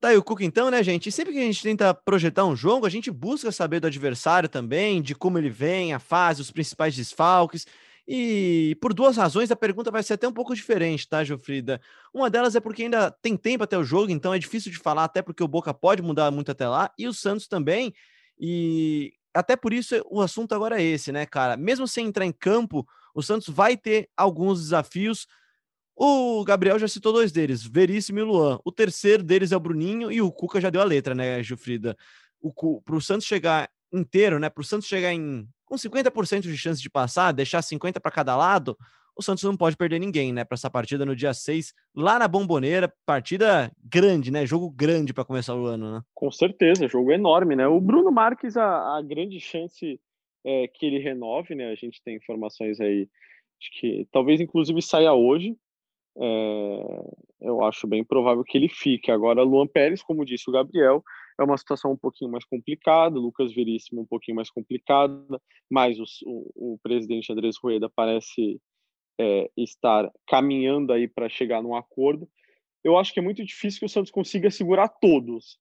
[0.00, 1.08] Tá aí o Cuca então, né, gente?
[1.08, 4.48] E sempre que a gente tenta projetar um jogo, a gente busca saber do adversário
[4.48, 7.66] também, de como ele vem, a fase, os principais desfalques.
[8.08, 11.80] E por duas razões a pergunta vai ser até um pouco diferente, tá, Jofrida?
[12.14, 15.04] Uma delas é porque ainda tem tempo até o jogo, então é difícil de falar,
[15.04, 17.92] até porque o Boca pode mudar muito até lá, e o Santos também.
[18.38, 21.56] E até por isso o assunto agora é esse, né, cara?
[21.56, 25.26] Mesmo sem entrar em campo, o Santos vai ter alguns desafios
[25.98, 28.60] o Gabriel já citou dois deles, Veríssimo e Luan.
[28.62, 31.96] O terceiro deles é o Bruninho e o Cuca já deu a letra, né, Gilfrida?
[32.84, 34.50] Para o Santos chegar inteiro, né?
[34.50, 38.36] Para o Santos chegar em com 50% de chance de passar, deixar 50 para cada
[38.36, 38.76] lado,
[39.16, 40.44] o Santos não pode perder ninguém, né?
[40.44, 44.44] Para essa partida no dia 6, lá na Bomboneira, partida grande, né?
[44.44, 46.02] Jogo grande para começar o ano, né?
[46.14, 47.66] Com certeza, jogo enorme, né?
[47.66, 49.98] O Bruno Marques, a, a grande chance
[50.44, 51.70] é que ele renove, né?
[51.72, 53.08] A gente tem informações aí
[53.58, 55.56] de que talvez inclusive saia hoje,
[56.18, 57.04] é,
[57.40, 59.10] eu acho bem provável que ele fique.
[59.10, 61.02] Agora, Luan Pérez, como disse o Gabriel,
[61.38, 66.04] é uma situação um pouquinho mais complicada, Lucas Veríssimo um pouquinho mais complicada, mas o,
[66.24, 68.60] o, o presidente Andrés Rueda parece
[69.20, 72.28] é, estar caminhando aí para chegar num acordo.
[72.82, 75.58] Eu acho que é muito difícil que o Santos consiga segurar todos.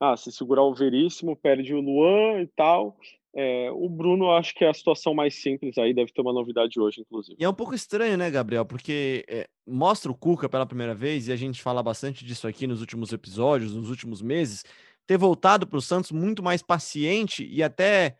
[0.00, 2.96] Ah, se segurar o Veríssimo, perde o Luan e tal.
[3.36, 6.78] É, o Bruno, acho que é a situação mais simples aí, deve ter uma novidade
[6.78, 7.36] hoje, inclusive.
[7.38, 8.64] E é um pouco estranho, né, Gabriel?
[8.64, 12.66] Porque é, mostra o Cuca pela primeira vez, e a gente fala bastante disso aqui
[12.66, 14.64] nos últimos episódios, nos últimos meses,
[15.06, 18.16] ter voltado para o Santos muito mais paciente e até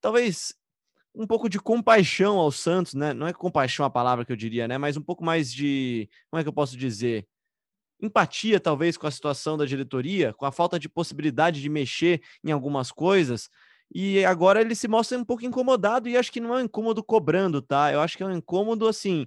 [0.00, 0.54] talvez
[1.14, 3.14] um pouco de compaixão ao Santos, né?
[3.14, 4.78] Não é compaixão a palavra que eu diria, né?
[4.78, 6.08] Mas um pouco mais de.
[6.30, 7.26] Como é que eu posso dizer?
[8.00, 12.52] Empatia, talvez, com a situação da diretoria, com a falta de possibilidade de mexer em
[12.52, 13.48] algumas coisas.
[13.94, 17.02] E agora ele se mostra um pouco incomodado e acho que não é um incômodo
[17.02, 17.92] cobrando, tá?
[17.92, 19.26] Eu acho que é um incômodo assim.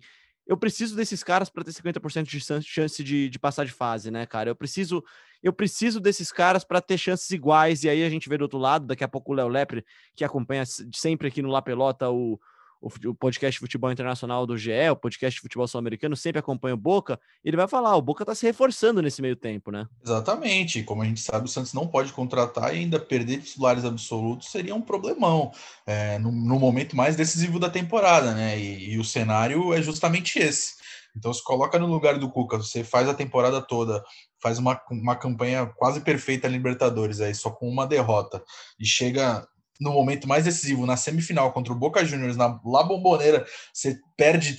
[0.49, 4.25] Eu preciso desses caras para ter 50% de chance de, de passar de fase, né,
[4.25, 4.49] cara?
[4.49, 5.03] Eu preciso
[5.43, 7.83] eu preciso desses caras para ter chances iguais.
[7.83, 9.85] E aí a gente vê do outro lado, daqui a pouco o Léo Lepre,
[10.15, 12.39] que acompanha sempre aqui no La Pelota o,
[12.81, 17.57] o, podcast Futebol Internacional do GE, o podcast Futebol Sul-Americano, sempre acompanha o Boca, ele
[17.57, 19.87] vai falar, o Boca está se reforçando nesse meio tempo, né?
[20.03, 20.83] Exatamente.
[20.83, 24.73] Como a gente sabe, o Santos não pode contratar e ainda perder titulares absolutos seria
[24.73, 25.51] um problemão
[25.85, 28.57] é, no, no, momento mais decisivo da temporada, né?
[28.57, 30.79] E, e o cenário é justamente esse.
[31.15, 34.03] Então, se coloca no lugar do Cuca, você faz a temporada toda,
[34.41, 38.41] faz uma, uma campanha quase perfeita Libertadores aí, só com uma derrota,
[38.79, 39.45] e chega
[39.79, 44.57] no momento mais decisivo, na semifinal contra o Boca Juniors, na La Bombonera, você perde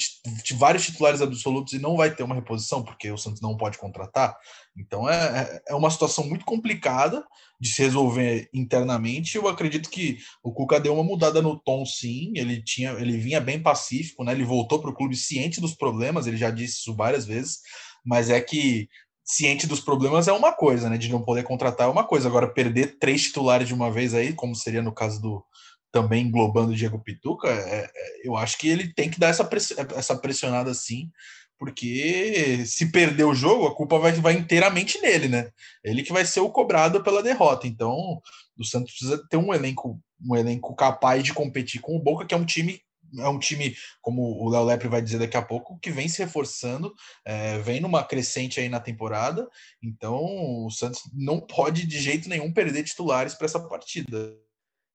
[0.55, 4.35] vários titulares absolutos e não vai ter uma reposição, porque o Santos não pode contratar.
[4.75, 5.15] Então é,
[5.67, 7.23] é, é uma situação muito complicada
[7.61, 9.37] de se resolver internamente.
[9.37, 12.33] Eu acredito que o Cuca deu uma mudada no tom, sim.
[12.35, 14.33] Ele tinha, ele vinha bem pacífico, né?
[14.33, 17.59] Ele voltou para o clube ciente dos problemas, ele já disse isso várias vezes,
[18.03, 18.89] mas é que
[19.35, 20.99] ciente dos problemas é uma coisa, né?
[20.99, 22.29] De não poder contratar é uma coisa.
[22.29, 25.45] Agora, perder três titulares de uma vez aí, como seria no caso do
[25.93, 27.91] também englobando o Diego Pituca, é, é,
[28.25, 31.11] eu acho que ele tem que dar essa, press, essa pressionada sim,
[31.59, 35.51] porque se perder o jogo, a culpa vai, vai inteiramente nele, né?
[35.85, 37.67] Ele que vai ser o cobrado pela derrota.
[37.67, 38.21] Então,
[38.57, 42.35] o Santos precisa ter um elenco, um elenco capaz de competir com o Boca, que
[42.35, 42.81] é um time
[43.19, 46.23] é um time, como o Léo Lepre vai dizer daqui a pouco, que vem se
[46.23, 46.95] reforçando,
[47.25, 49.49] é, vem numa crescente aí na temporada,
[49.83, 54.37] então o Santos não pode de jeito nenhum perder titulares para essa partida.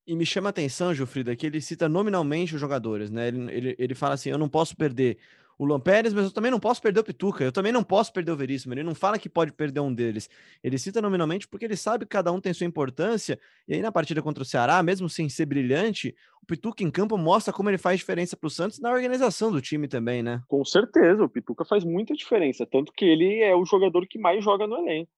[0.07, 3.27] E me chama a atenção, Gilfrida, que ele cita nominalmente os jogadores, né?
[3.27, 5.17] Ele, ele, ele fala assim: eu não posso perder
[5.57, 8.11] o Luan Pérez, mas eu também não posso perder o Pituca, eu também não posso
[8.11, 8.73] perder o Veríssimo.
[8.73, 10.29] Ele não fala que pode perder um deles.
[10.63, 13.39] Ele cita nominalmente porque ele sabe que cada um tem sua importância.
[13.67, 17.17] E aí, na partida contra o Ceará, mesmo sem ser brilhante, o Pituca em campo
[17.17, 20.41] mostra como ele faz diferença para o Santos na organização do time também, né?
[20.47, 22.65] Com certeza, o Pituca faz muita diferença.
[22.65, 25.09] Tanto que ele é o jogador que mais joga no elenco.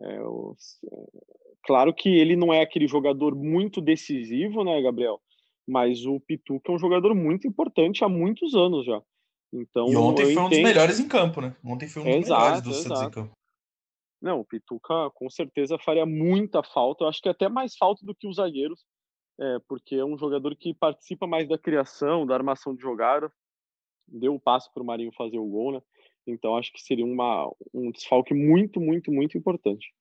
[0.00, 0.56] É, o...
[1.64, 5.20] Claro que ele não é aquele jogador muito decisivo, né, Gabriel?
[5.66, 9.02] Mas o Pituca é um jogador muito importante há muitos anos já.
[9.52, 11.56] Então, e ontem foi um dos melhores em campo, né?
[11.64, 13.32] Ontem foi um dos exato, melhores do Santos em campo.
[14.20, 17.04] Não, o Pituca com certeza faria muita falta.
[17.04, 18.84] Eu acho que até mais falta do que os zagueiros,
[19.38, 23.30] é, porque é um jogador que participa mais da criação, da armação de jogada.
[24.08, 25.82] Deu o passo para o Marinho fazer o gol, né?
[26.26, 29.92] Então acho que seria uma, um desfalque muito, muito, muito importante.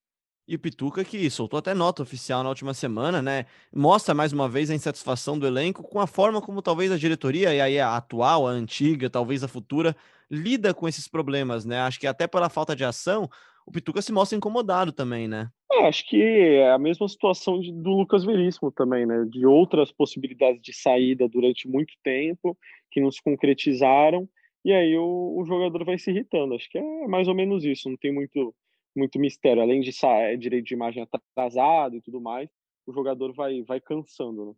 [0.48, 3.46] E o Pituca, que soltou até nota oficial na última semana, né?
[3.74, 7.52] Mostra mais uma vez a insatisfação do elenco com a forma como talvez a diretoria,
[7.52, 9.96] e aí a atual, a antiga, talvez a futura,
[10.30, 11.80] lida com esses problemas, né?
[11.80, 13.28] Acho que até pela falta de ação,
[13.66, 15.50] o Pituca se mostra incomodado também, né?
[15.72, 19.26] É, acho que é a mesma situação de, do Lucas Veríssimo também, né?
[19.28, 22.56] De outras possibilidades de saída durante muito tempo
[22.92, 24.30] que não se concretizaram,
[24.64, 26.54] e aí o, o jogador vai se irritando.
[26.54, 28.54] Acho que é mais ou menos isso, não tem muito
[28.96, 29.62] muito mistério.
[29.62, 32.50] Além de é, direito de imagem atrasado e tudo mais,
[32.86, 34.54] o jogador vai, vai cansando, né?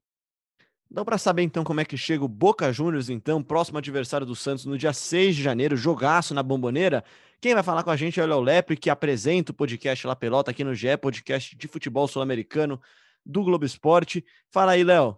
[0.89, 4.35] Dá para saber então como é que chega o Boca Juniors, então, próximo adversário do
[4.35, 7.03] Santos no dia 6 de janeiro, jogaço na Bomboneira.
[7.41, 10.15] Quem vai falar com a gente é o Léo Lepre, que apresenta o podcast La
[10.15, 12.79] Pelota aqui no GE, podcast de futebol sul-americano
[13.25, 14.23] do Globo Esporte.
[14.49, 15.17] Fala aí, Léo.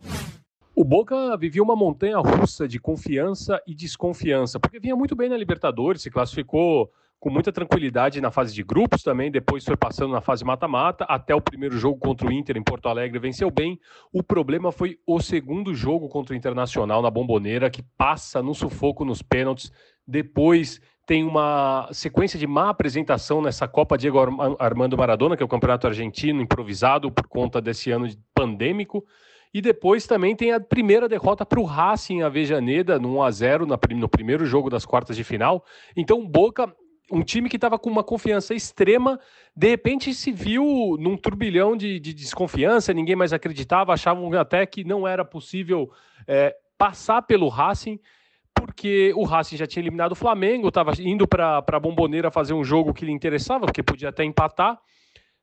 [0.75, 5.38] O Boca vivia uma montanha russa de confiança e desconfiança, porque vinha muito bem na
[5.38, 10.21] Libertadores, se classificou com muita tranquilidade na fase de grupos também, depois foi passando na
[10.21, 13.77] fase mata-mata, até o primeiro jogo contra o Inter em Porto Alegre venceu bem.
[14.13, 19.03] O problema foi o segundo jogo contra o Internacional na Bomboneira, que passa no sufoco
[19.03, 19.71] nos pênaltis,
[20.08, 24.19] depois tem uma sequência de má apresentação nessa Copa Diego
[24.60, 29.03] Armando Maradona, que é o campeonato argentino improvisado por conta desse ano pandêmico.
[29.51, 33.32] E depois também tem a primeira derrota para o Racing em Avejaneda, no 1 a
[33.32, 35.65] 0 no primeiro jogo das quartas de final.
[35.97, 36.71] Então, Boca
[37.12, 39.19] um time que estava com uma confiança extrema,
[39.56, 44.84] de repente se viu num turbilhão de, de desconfiança, ninguém mais acreditava, achavam até que
[44.84, 45.91] não era possível
[46.28, 48.00] é, passar pelo Racing,
[48.54, 52.63] porque o Racing já tinha eliminado o Flamengo, estava indo para a Bomboneira fazer um
[52.63, 54.80] jogo que lhe interessava, porque podia até empatar.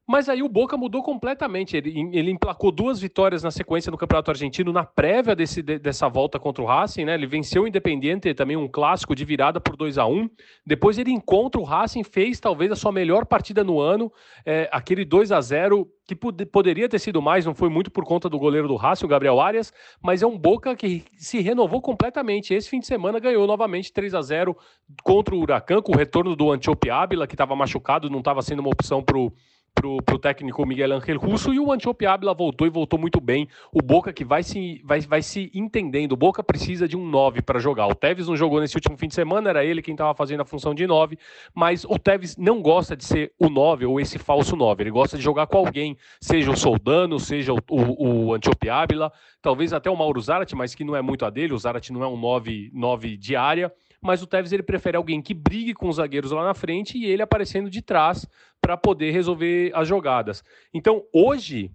[0.06, 1.76] Mas aí o Boca mudou completamente.
[1.76, 6.38] Ele, ele emplacou duas vitórias na sequência no Campeonato Argentino, na prévia desse, dessa volta
[6.38, 7.14] contra o Racing, né?
[7.14, 10.30] Ele venceu o Independiente, também um clássico de virada por 2 a 1
[10.64, 14.12] Depois ele encontra o Racing, fez talvez a sua melhor partida no ano,
[14.44, 18.28] é, aquele 2 a 0 que poderia ter sido mais, não foi muito por conta
[18.28, 22.54] do goleiro do Racing, o Gabriel Arias, mas é um Boca que se renovou completamente.
[22.54, 24.56] Esse fim de semana ganhou novamente 3 a 0
[25.02, 28.60] contra o Huracan, com o retorno do Antiope Ávila, que estava machucado, não estava sendo
[28.60, 29.32] uma opção para o
[29.76, 33.46] pro, pro técnico Miguel Ángel Russo e o Antiope Ávila voltou e voltou muito bem.
[33.70, 36.12] O Boca que vai se, vai, vai se entendendo.
[36.12, 37.86] O Boca precisa de um 9 para jogar.
[37.86, 40.44] O Tevez não jogou nesse último fim de semana, era ele quem estava fazendo a
[40.44, 41.18] função de 9,
[41.54, 44.82] mas o Tevez não gosta de ser o 9 ou esse falso 9.
[44.82, 49.12] Ele gosta de jogar com alguém, seja o Soldano, seja o, o, o Antiope Ávila,
[49.42, 51.52] talvez até o Mauro Zarate, mas que não é muito a dele.
[51.52, 53.70] O Zarate não é um 9, 9 de área
[54.06, 57.06] mas o Tevez ele prefere alguém que brigue com os zagueiros lá na frente e
[57.06, 58.26] ele aparecendo de trás
[58.66, 60.42] para poder resolver as jogadas.
[60.74, 61.70] Então, hoje,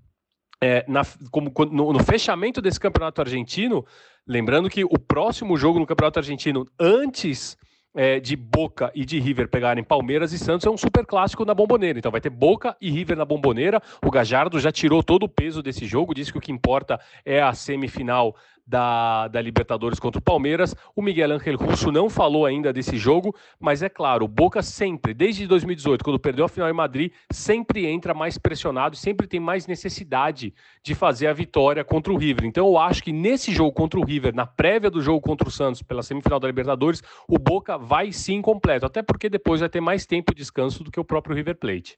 [0.61, 3.85] é, na, como, no, no, fechamento desse campeonato argentino,
[4.27, 7.57] lembrando que o próximo jogo no campeonato argentino, antes
[7.95, 11.53] é, de Boca e de River pegarem Palmeiras e Santos, é um super clássico na
[11.53, 11.97] Bomboneira.
[11.97, 13.81] Então vai ter Boca e River na Bomboneira.
[14.05, 17.41] O Gajardo já tirou todo o peso desse jogo, disse que o que importa é
[17.41, 18.35] a semifinal
[18.71, 20.73] da, da Libertadores contra o Palmeiras.
[20.95, 25.13] O Miguel Ángel Russo não falou ainda desse jogo, mas é claro, o Boca sempre,
[25.13, 29.67] desde 2018, quando perdeu a final em Madrid, sempre entra mais pressionado, sempre tem mais
[29.67, 32.45] necessidade de fazer a vitória contra o River.
[32.45, 35.51] Então eu acho que nesse jogo contra o River, na prévia do jogo contra o
[35.51, 39.81] Santos pela semifinal da Libertadores, o Boca vai sim completo, até porque depois vai ter
[39.81, 41.97] mais tempo de descanso do que o próprio River Plate.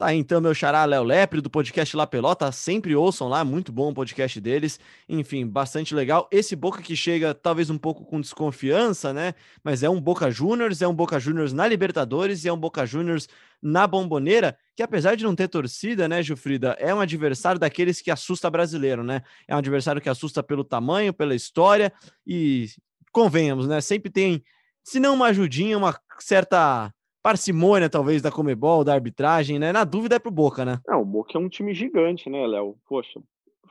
[0.00, 3.90] Tá então, meu xará Léo Lepre, do podcast La Pelota, sempre ouçam lá, muito bom
[3.90, 4.80] o podcast deles.
[5.06, 6.26] Enfim, bastante legal.
[6.32, 9.34] Esse Boca que chega talvez um pouco com desconfiança, né?
[9.62, 12.86] Mas é um Boca Juniors, é um Boca Juniors na Libertadores e é um Boca
[12.86, 13.28] Juniors
[13.60, 18.10] na Bomboneira, que apesar de não ter torcida, né, Gilfrida, é um adversário daqueles que
[18.10, 19.20] assusta brasileiro, né?
[19.46, 21.92] É um adversário que assusta pelo tamanho, pela história
[22.26, 22.68] e
[23.12, 23.82] convenhamos, né?
[23.82, 24.42] Sempre tem,
[24.82, 26.90] se não uma ajudinha, uma certa
[27.22, 29.72] parcimônia, talvez, da Comebol, da arbitragem, né?
[29.72, 30.80] Na dúvida é pro Boca, né?
[30.86, 32.76] Não, o Boca é um time gigante, né, Léo?
[32.88, 33.20] Poxa,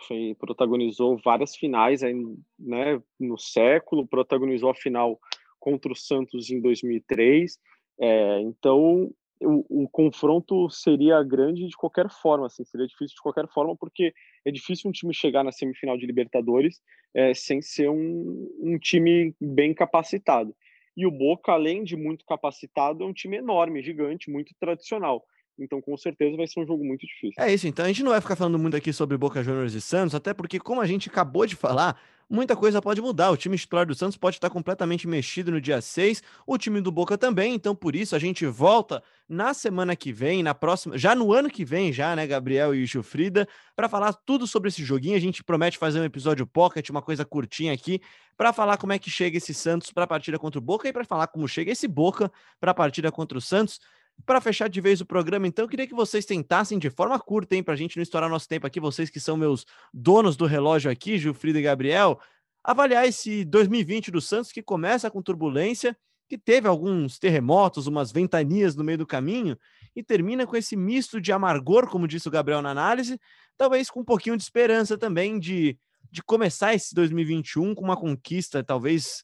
[0.08, 2.14] foi, protagonizou várias finais aí,
[2.58, 5.20] né, no século, protagonizou a final
[5.60, 7.58] contra o Santos em 2003.
[8.00, 13.48] É, então, o, o, confronto seria grande de qualquer forma, assim, seria difícil de qualquer
[13.48, 14.14] forma, porque
[14.46, 16.82] é difícil um time chegar na semifinal de Libertadores
[17.14, 20.56] é, sem ser um, um time bem capacitado.
[21.00, 25.26] E o Boca, além de muito capacitado, é um time enorme, gigante, muito tradicional.
[25.64, 27.36] Então, com certeza, vai ser um jogo muito difícil.
[27.38, 27.86] É isso, então.
[27.86, 30.60] A gente não vai ficar falando muito aqui sobre Boca Juniors e Santos, até porque,
[30.60, 33.32] como a gente acabou de falar, muita coisa pode mudar.
[33.32, 36.92] O time titular do Santos pode estar completamente mexido no dia 6, o time do
[36.92, 37.54] Boca também.
[37.54, 41.50] Então, por isso, a gente volta na semana que vem, na próxima, já no ano
[41.50, 45.16] que vem, já, né, Gabriel e Gilfrida, para falar tudo sobre esse joguinho.
[45.16, 48.00] A gente promete fazer um episódio pocket, uma coisa curtinha aqui,
[48.38, 50.94] para falar como é que chega esse Santos para a partida contra o Boca e
[50.94, 53.80] para falar como chega esse Boca para a partida contra o Santos.
[54.26, 57.56] Para fechar de vez o programa, então, eu queria que vocês tentassem de forma curta,
[57.56, 60.46] hein, para a gente não estourar nosso tempo aqui, vocês que são meus donos do
[60.46, 62.20] relógio aqui, Gilfrida e Gabriel,
[62.64, 68.76] avaliar esse 2020 do Santos, que começa com turbulência, que teve alguns terremotos, umas ventanias
[68.76, 69.58] no meio do caminho,
[69.96, 73.20] e termina com esse misto de amargor, como disse o Gabriel na análise,
[73.58, 75.78] talvez com um pouquinho de esperança também de,
[76.12, 79.24] de começar esse 2021 com uma conquista, talvez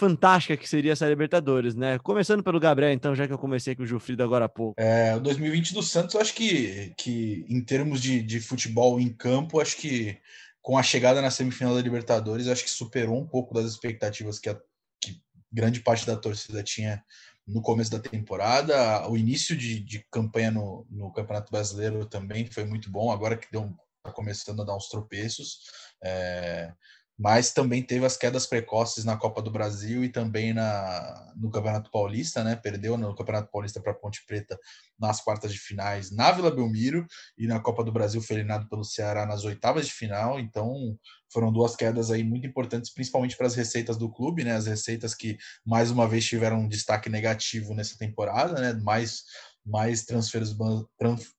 [0.00, 1.98] fantástica que seria essa Libertadores, né?
[1.98, 4.80] Começando pelo Gabriel, então, já que eu comecei com o Gilfrido agora há pouco.
[4.80, 9.10] É, o 2020 do Santos, eu acho que, que em termos de, de futebol em
[9.12, 10.18] campo, acho que
[10.62, 14.48] com a chegada na semifinal da Libertadores, acho que superou um pouco das expectativas que,
[14.48, 14.58] a,
[15.02, 15.20] que
[15.52, 17.04] grande parte da torcida tinha
[17.46, 19.06] no começo da temporada.
[19.06, 23.52] O início de, de campanha no, no, Campeonato Brasileiro também foi muito bom, agora que
[23.52, 23.70] deu
[24.02, 25.58] tá começando a dar uns tropeços.
[26.02, 26.72] É,
[27.20, 31.90] mas também teve as quedas precoces na Copa do Brasil e também na, no Campeonato
[31.90, 32.56] Paulista, né?
[32.56, 34.58] Perdeu no Campeonato Paulista para Ponte Preta
[34.98, 37.06] nas quartas de finais na Vila Belmiro
[37.36, 40.40] e na Copa do Brasil foi eliminado pelo Ceará nas oitavas de final.
[40.40, 40.96] Então
[41.30, 44.56] foram duas quedas aí muito importantes, principalmente para as receitas do clube, né?
[44.56, 48.72] As receitas que mais uma vez tiveram um destaque negativo nessa temporada, né?
[48.82, 49.24] Mais
[49.64, 50.84] mais transfers ban,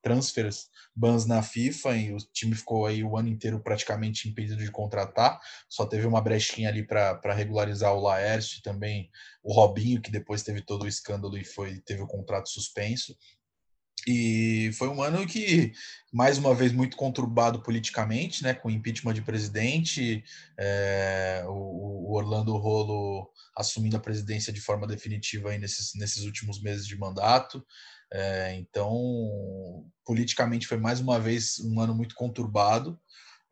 [0.01, 4.71] transfers bans na FIFA e o time ficou aí o ano inteiro praticamente impedido de
[4.71, 5.39] contratar.
[5.69, 9.09] Só teve uma brechinha ali para regularizar o Laércio e também
[9.43, 13.15] o Robinho, que depois teve todo o escândalo e foi teve o contrato suspenso.
[14.07, 15.73] E foi um ano que,
[16.11, 20.23] mais uma vez, muito conturbado politicamente, né, com impeachment de presidente,
[20.57, 26.61] é, o, o, Orlando Rolo assumindo a presidência de forma definitiva aí nesses, nesses últimos
[26.61, 27.63] meses de mandato.
[28.11, 32.99] É, então, politicamente foi mais uma vez um ano muito conturbado,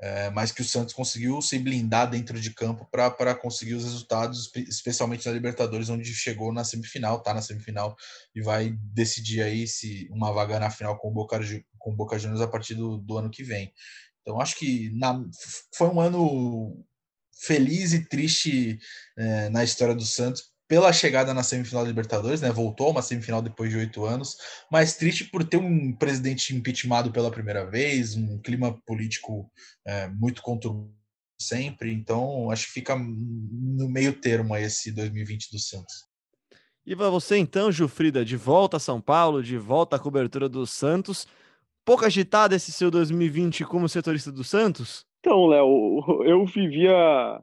[0.02, 4.50] é, mas que o Santos conseguiu se blindar dentro de campo para conseguir os resultados,
[4.56, 7.96] especialmente na Libertadores, onde chegou na semifinal, tá na semifinal
[8.34, 11.40] e vai decidir aí se uma vaga na final com o Boca,
[11.78, 13.74] com o Boca Juniors a partir do, do ano que vem.
[14.22, 15.22] Então, acho que na,
[15.76, 16.86] foi um ano
[17.34, 18.80] feliz e triste
[19.18, 22.52] é, na história do Santos pela chegada na semifinal da Libertadores, né?
[22.52, 24.38] Voltou a uma semifinal depois de oito anos,
[24.72, 29.52] mas triste por ter um presidente impeachmentado pela primeira vez, um clima político
[29.86, 30.94] é, muito conturbado
[31.42, 31.92] sempre.
[31.92, 36.08] Então, acho que fica no meio termo esse 2020 do Santos.
[36.86, 40.68] E para você então, Jufrida, de volta a São Paulo, de volta à cobertura do
[40.68, 41.28] Santos.
[41.84, 45.04] Pouco agitado esse seu 2020 como setorista do Santos?
[45.20, 47.42] Então, Léo, eu vivia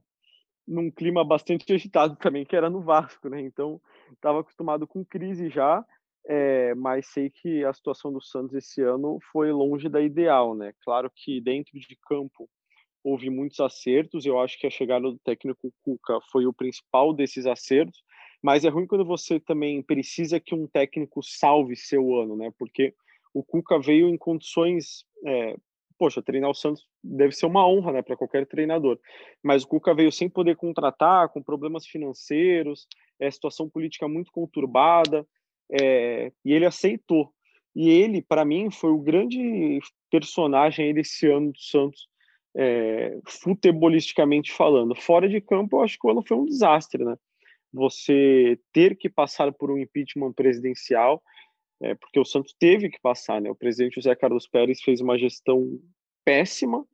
[0.67, 3.41] num clima bastante agitado também, que era no Vasco, né?
[3.41, 3.81] Então,
[4.13, 5.85] estava acostumado com crise já,
[6.29, 10.73] é, mas sei que a situação do Santos esse ano foi longe da ideal, né?
[10.83, 12.49] Claro que dentro de campo
[13.05, 17.47] houve muitos acertos, eu acho que a chegada do técnico Cuca foi o principal desses
[17.47, 18.03] acertos,
[18.43, 22.53] mas é ruim quando você também precisa que um técnico salve seu ano, né?
[22.59, 22.93] Porque
[23.33, 25.57] o Cuca veio em condições é,
[25.99, 28.99] poxa, treinar o Santos deve ser uma honra, né, para qualquer treinador.
[29.43, 32.87] Mas o Cuca veio sem poder contratar, com problemas financeiros,
[33.21, 35.27] é, situação política muito conturbada,
[35.71, 37.33] é, e ele aceitou.
[37.75, 39.81] E ele, para mim, foi o grande
[40.11, 42.09] personagem desse ano do Santos,
[42.57, 44.95] é, futebolisticamente falando.
[44.95, 47.17] Fora de campo, eu acho que o ano foi um desastre, né?
[47.73, 51.23] Você ter que passar por um impeachment presidencial
[51.81, 53.51] é, porque o Santos teve que passar, né?
[53.51, 55.79] O presidente José Carlos Pérez fez uma gestão
[56.25, 56.85] péssima,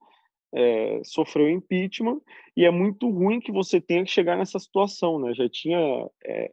[0.54, 2.20] é, sofreu impeachment,
[2.56, 5.32] e é muito ruim que você tenha que chegar nessa situação, né?
[5.34, 5.78] Já tinha
[6.24, 6.52] é,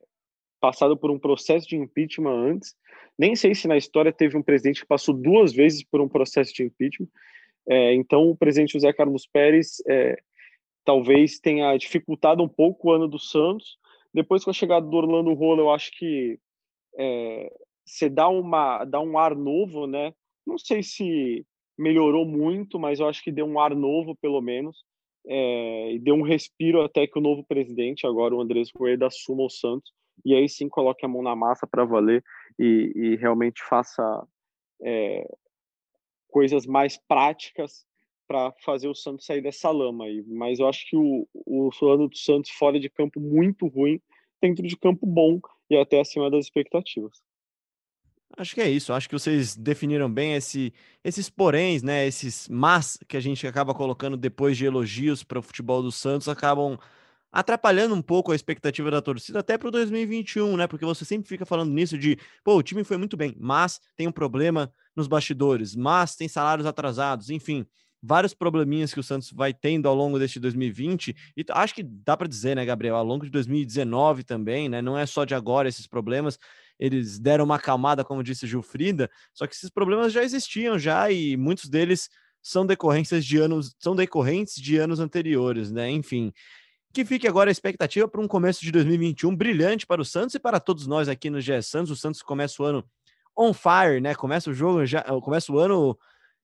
[0.60, 2.76] passado por um processo de impeachment antes,
[3.18, 6.54] nem sei se na história teve um presidente que passou duas vezes por um processo
[6.54, 7.10] de impeachment,
[7.68, 10.16] é, então o presidente José Carlos Pérez é,
[10.86, 13.78] talvez tenha dificultado um pouco o ano do Santos,
[14.14, 16.40] depois com a chegada do Orlando Rolo, eu acho que
[16.98, 17.52] é,
[17.90, 20.14] você dá uma dá um ar novo, né?
[20.46, 21.46] Não sei se
[21.78, 24.84] melhorou muito, mas eu acho que deu um ar novo pelo menos.
[25.28, 29.44] é, e dê um respiro até que o novo presidente, agora o Andrés Rueda, assuma
[29.44, 29.92] o Santos
[30.26, 32.24] e aí sim coloque a mão na massa para valer
[32.58, 34.28] e, e, realmente faça
[34.82, 35.26] é,
[36.30, 37.86] coisas mais práticas
[38.28, 40.24] para fazer o Santos sair dessa lama aí.
[40.28, 44.00] Mas eu acho que o, o ano do Santos fora de campo muito ruim,
[44.42, 47.22] dentro de campo bom e até acima das expectativas.
[48.38, 48.94] Acho que é isso.
[48.94, 50.74] Acho que vocês definiram bem esse,
[51.04, 52.06] esses poréns, né?
[52.08, 56.28] Esses mas que a gente acaba colocando depois de elogios para o futebol do Santos
[56.28, 56.78] acabam
[57.32, 60.68] atrapalhando um pouco a expectativa da torcida até para o 2021, né?
[60.68, 64.08] Porque você sempre fica falando nisso de, pô, o time foi muito bem, mas tem
[64.08, 67.66] um problema nos bastidores, mas tem salários atrasados, enfim,
[68.02, 72.18] vários probleminhas que o Santos vai tendo ao longo deste 2020 e acho que dá
[72.18, 74.82] para dizer, né, Gabriel, ao longo de 2019 também, né?
[74.82, 76.40] Não é só de agora esses problemas,
[76.80, 81.36] eles deram uma acalmada, como disse Gilfrida, só que esses problemas já existiam já e
[81.36, 82.10] muitos deles
[82.42, 85.92] são decorrências de anos, são decorrentes de anos anteriores, né?
[85.92, 86.32] Enfim,
[86.94, 90.40] que fique agora a expectativa para um começo de 2021 brilhante para o Santos e
[90.40, 91.92] para todos nós aqui no GE Santos.
[91.92, 92.84] O Santos começa o ano
[93.38, 94.16] on fire, né?
[94.16, 95.98] Começa o jogo já, começa o ano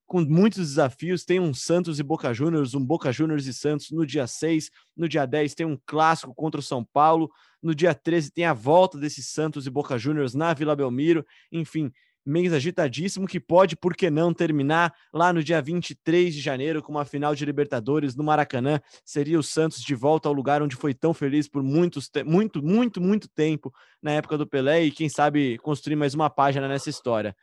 [0.05, 1.23] com muitos desafios.
[1.23, 5.07] Tem um Santos e Boca Juniors, um Boca Juniors e Santos no dia 6, no
[5.07, 7.29] dia 10 tem um clássico contra o São Paulo,
[7.61, 11.25] no dia 13 tem a volta desses Santos e Boca Juniors na Vila Belmiro.
[11.51, 11.91] Enfim,
[12.25, 16.91] mês agitadíssimo que pode, por que não, terminar lá no dia 23 de janeiro com
[16.91, 18.81] uma final de Libertadores no Maracanã.
[19.03, 22.99] Seria o Santos de volta ao lugar onde foi tão feliz por muitos, muito, muito,
[22.99, 27.35] muito tempo na época do Pelé e quem sabe construir mais uma página nessa história.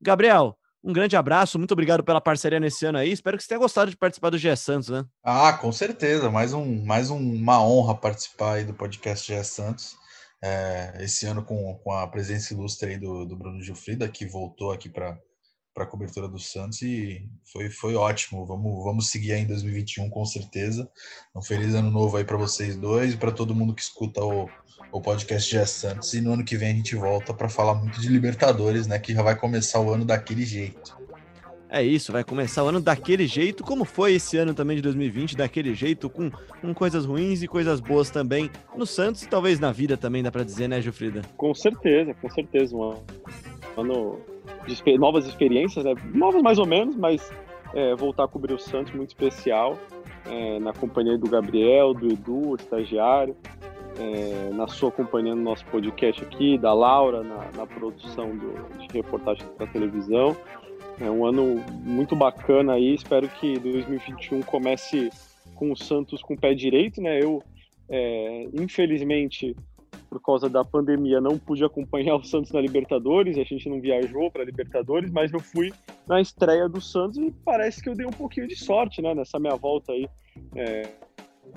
[0.00, 3.10] Gabriel, um grande abraço, muito obrigado pela parceria nesse ano aí.
[3.10, 5.04] Espero que você tenha gostado de participar do GE Santos, né?
[5.22, 6.30] Ah, com certeza.
[6.30, 9.96] Mais, um, mais um, uma honra participar aí do podcast GE Santos
[10.44, 14.72] é, esse ano com, com a presença ilustre aí do, do Bruno Gilfrida, que voltou
[14.72, 15.18] aqui para
[15.78, 18.44] a cobertura do Santos e foi, foi ótimo.
[18.44, 20.86] Vamos, vamos seguir aí em 2021 com certeza.
[21.34, 24.46] Um feliz ano novo aí para vocês dois e para todo mundo que escuta o,
[24.94, 26.14] o podcast GE Santos.
[26.14, 28.96] E no ano que vem a gente volta para falar muito de Libertadores, né?
[28.96, 30.96] Que já vai começar o ano daquele jeito.
[31.68, 35.36] É isso, vai começar o ano daquele jeito, como foi esse ano também de 2020,
[35.36, 36.30] daquele jeito, com,
[36.60, 40.30] com coisas ruins e coisas boas também no Santos e talvez na vida também, dá
[40.30, 41.22] para dizer, né, Gilfrida?
[41.36, 42.76] Com certeza, com certeza.
[42.76, 42.94] Um
[43.76, 44.20] ano
[44.68, 45.94] de novas experiências, né?
[46.14, 47.28] Novas mais ou menos, mas
[47.74, 49.76] é, voltar a cobrir o Santos muito especial,
[50.26, 53.36] é, na companhia do Gabriel, do Edu, o estagiário,
[53.98, 58.88] é, na sua companhia no nosso podcast aqui, da Laura, na, na produção do, de
[58.92, 60.36] reportagem para televisão.
[61.00, 62.94] É um ano muito bacana aí.
[62.94, 65.10] Espero que 2021 comece
[65.54, 67.22] com o Santos com o pé direito, né?
[67.22, 67.42] Eu,
[67.88, 69.56] é, infelizmente,
[70.08, 73.36] por causa da pandemia, não pude acompanhar o Santos na Libertadores.
[73.38, 75.72] A gente não viajou para Libertadores, mas eu fui
[76.06, 79.14] na estreia do Santos e parece que eu dei um pouquinho de sorte, né?
[79.14, 80.08] Nessa minha volta aí.
[80.54, 80.82] É,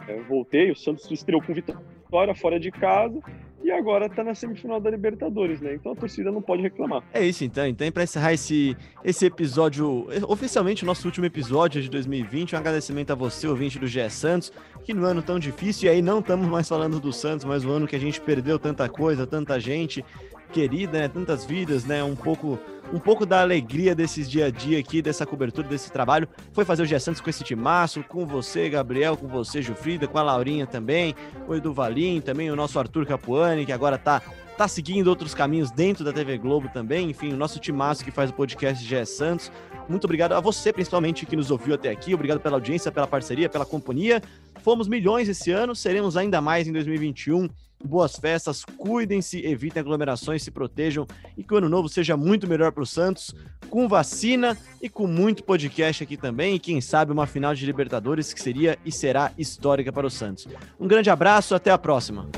[0.07, 1.96] é, voltei, o Santos estreou com vitória
[2.36, 3.20] fora de casa
[3.64, 5.76] e agora tá na semifinal da Libertadores, né?
[5.76, 7.03] Então a torcida não pode reclamar.
[7.14, 7.68] É isso então.
[7.68, 13.12] Então, para encerrar esse, esse episódio, oficialmente o nosso último episódio de 2020, um agradecimento
[13.12, 14.53] a você, ouvinte do GE Santos,
[14.84, 17.70] que no ano tão difícil, e aí não estamos mais falando do Santos, mas o
[17.70, 20.03] ano que a gente perdeu tanta coisa, tanta gente
[20.51, 21.07] querida, né?
[21.07, 22.03] Tantas vidas, né?
[22.03, 22.59] Um pouco
[22.93, 26.83] um pouco da alegria desses dia a dia aqui, dessa cobertura, desse trabalho, foi fazer
[26.83, 30.65] o Gia Santos com esse timaço, com você, Gabriel, com você, Jufrida, com a Laurinha
[30.65, 31.13] também,
[31.47, 34.21] o Edu Valim, também o nosso Arthur Capuani, que agora tá,
[34.57, 38.29] tá seguindo outros caminhos dentro da TV Globo também, enfim, o nosso timaço que faz
[38.29, 39.51] o podcast Gia Santos.
[39.89, 42.13] Muito obrigado a você, principalmente, que nos ouviu até aqui.
[42.13, 44.21] Obrigado pela audiência, pela parceria, pela companhia.
[44.61, 47.47] Fomos milhões esse ano, seremos ainda mais em 2021
[47.88, 51.07] boas festas, cuidem-se, evitem aglomerações, se protejam
[51.38, 53.33] e que o ano novo seja muito melhor para o Santos,
[53.69, 58.33] com vacina e com muito podcast aqui também, e quem sabe uma final de Libertadores
[58.33, 60.47] que seria e será histórica para o Santos.
[60.79, 62.29] Um grande abraço, até a próxima.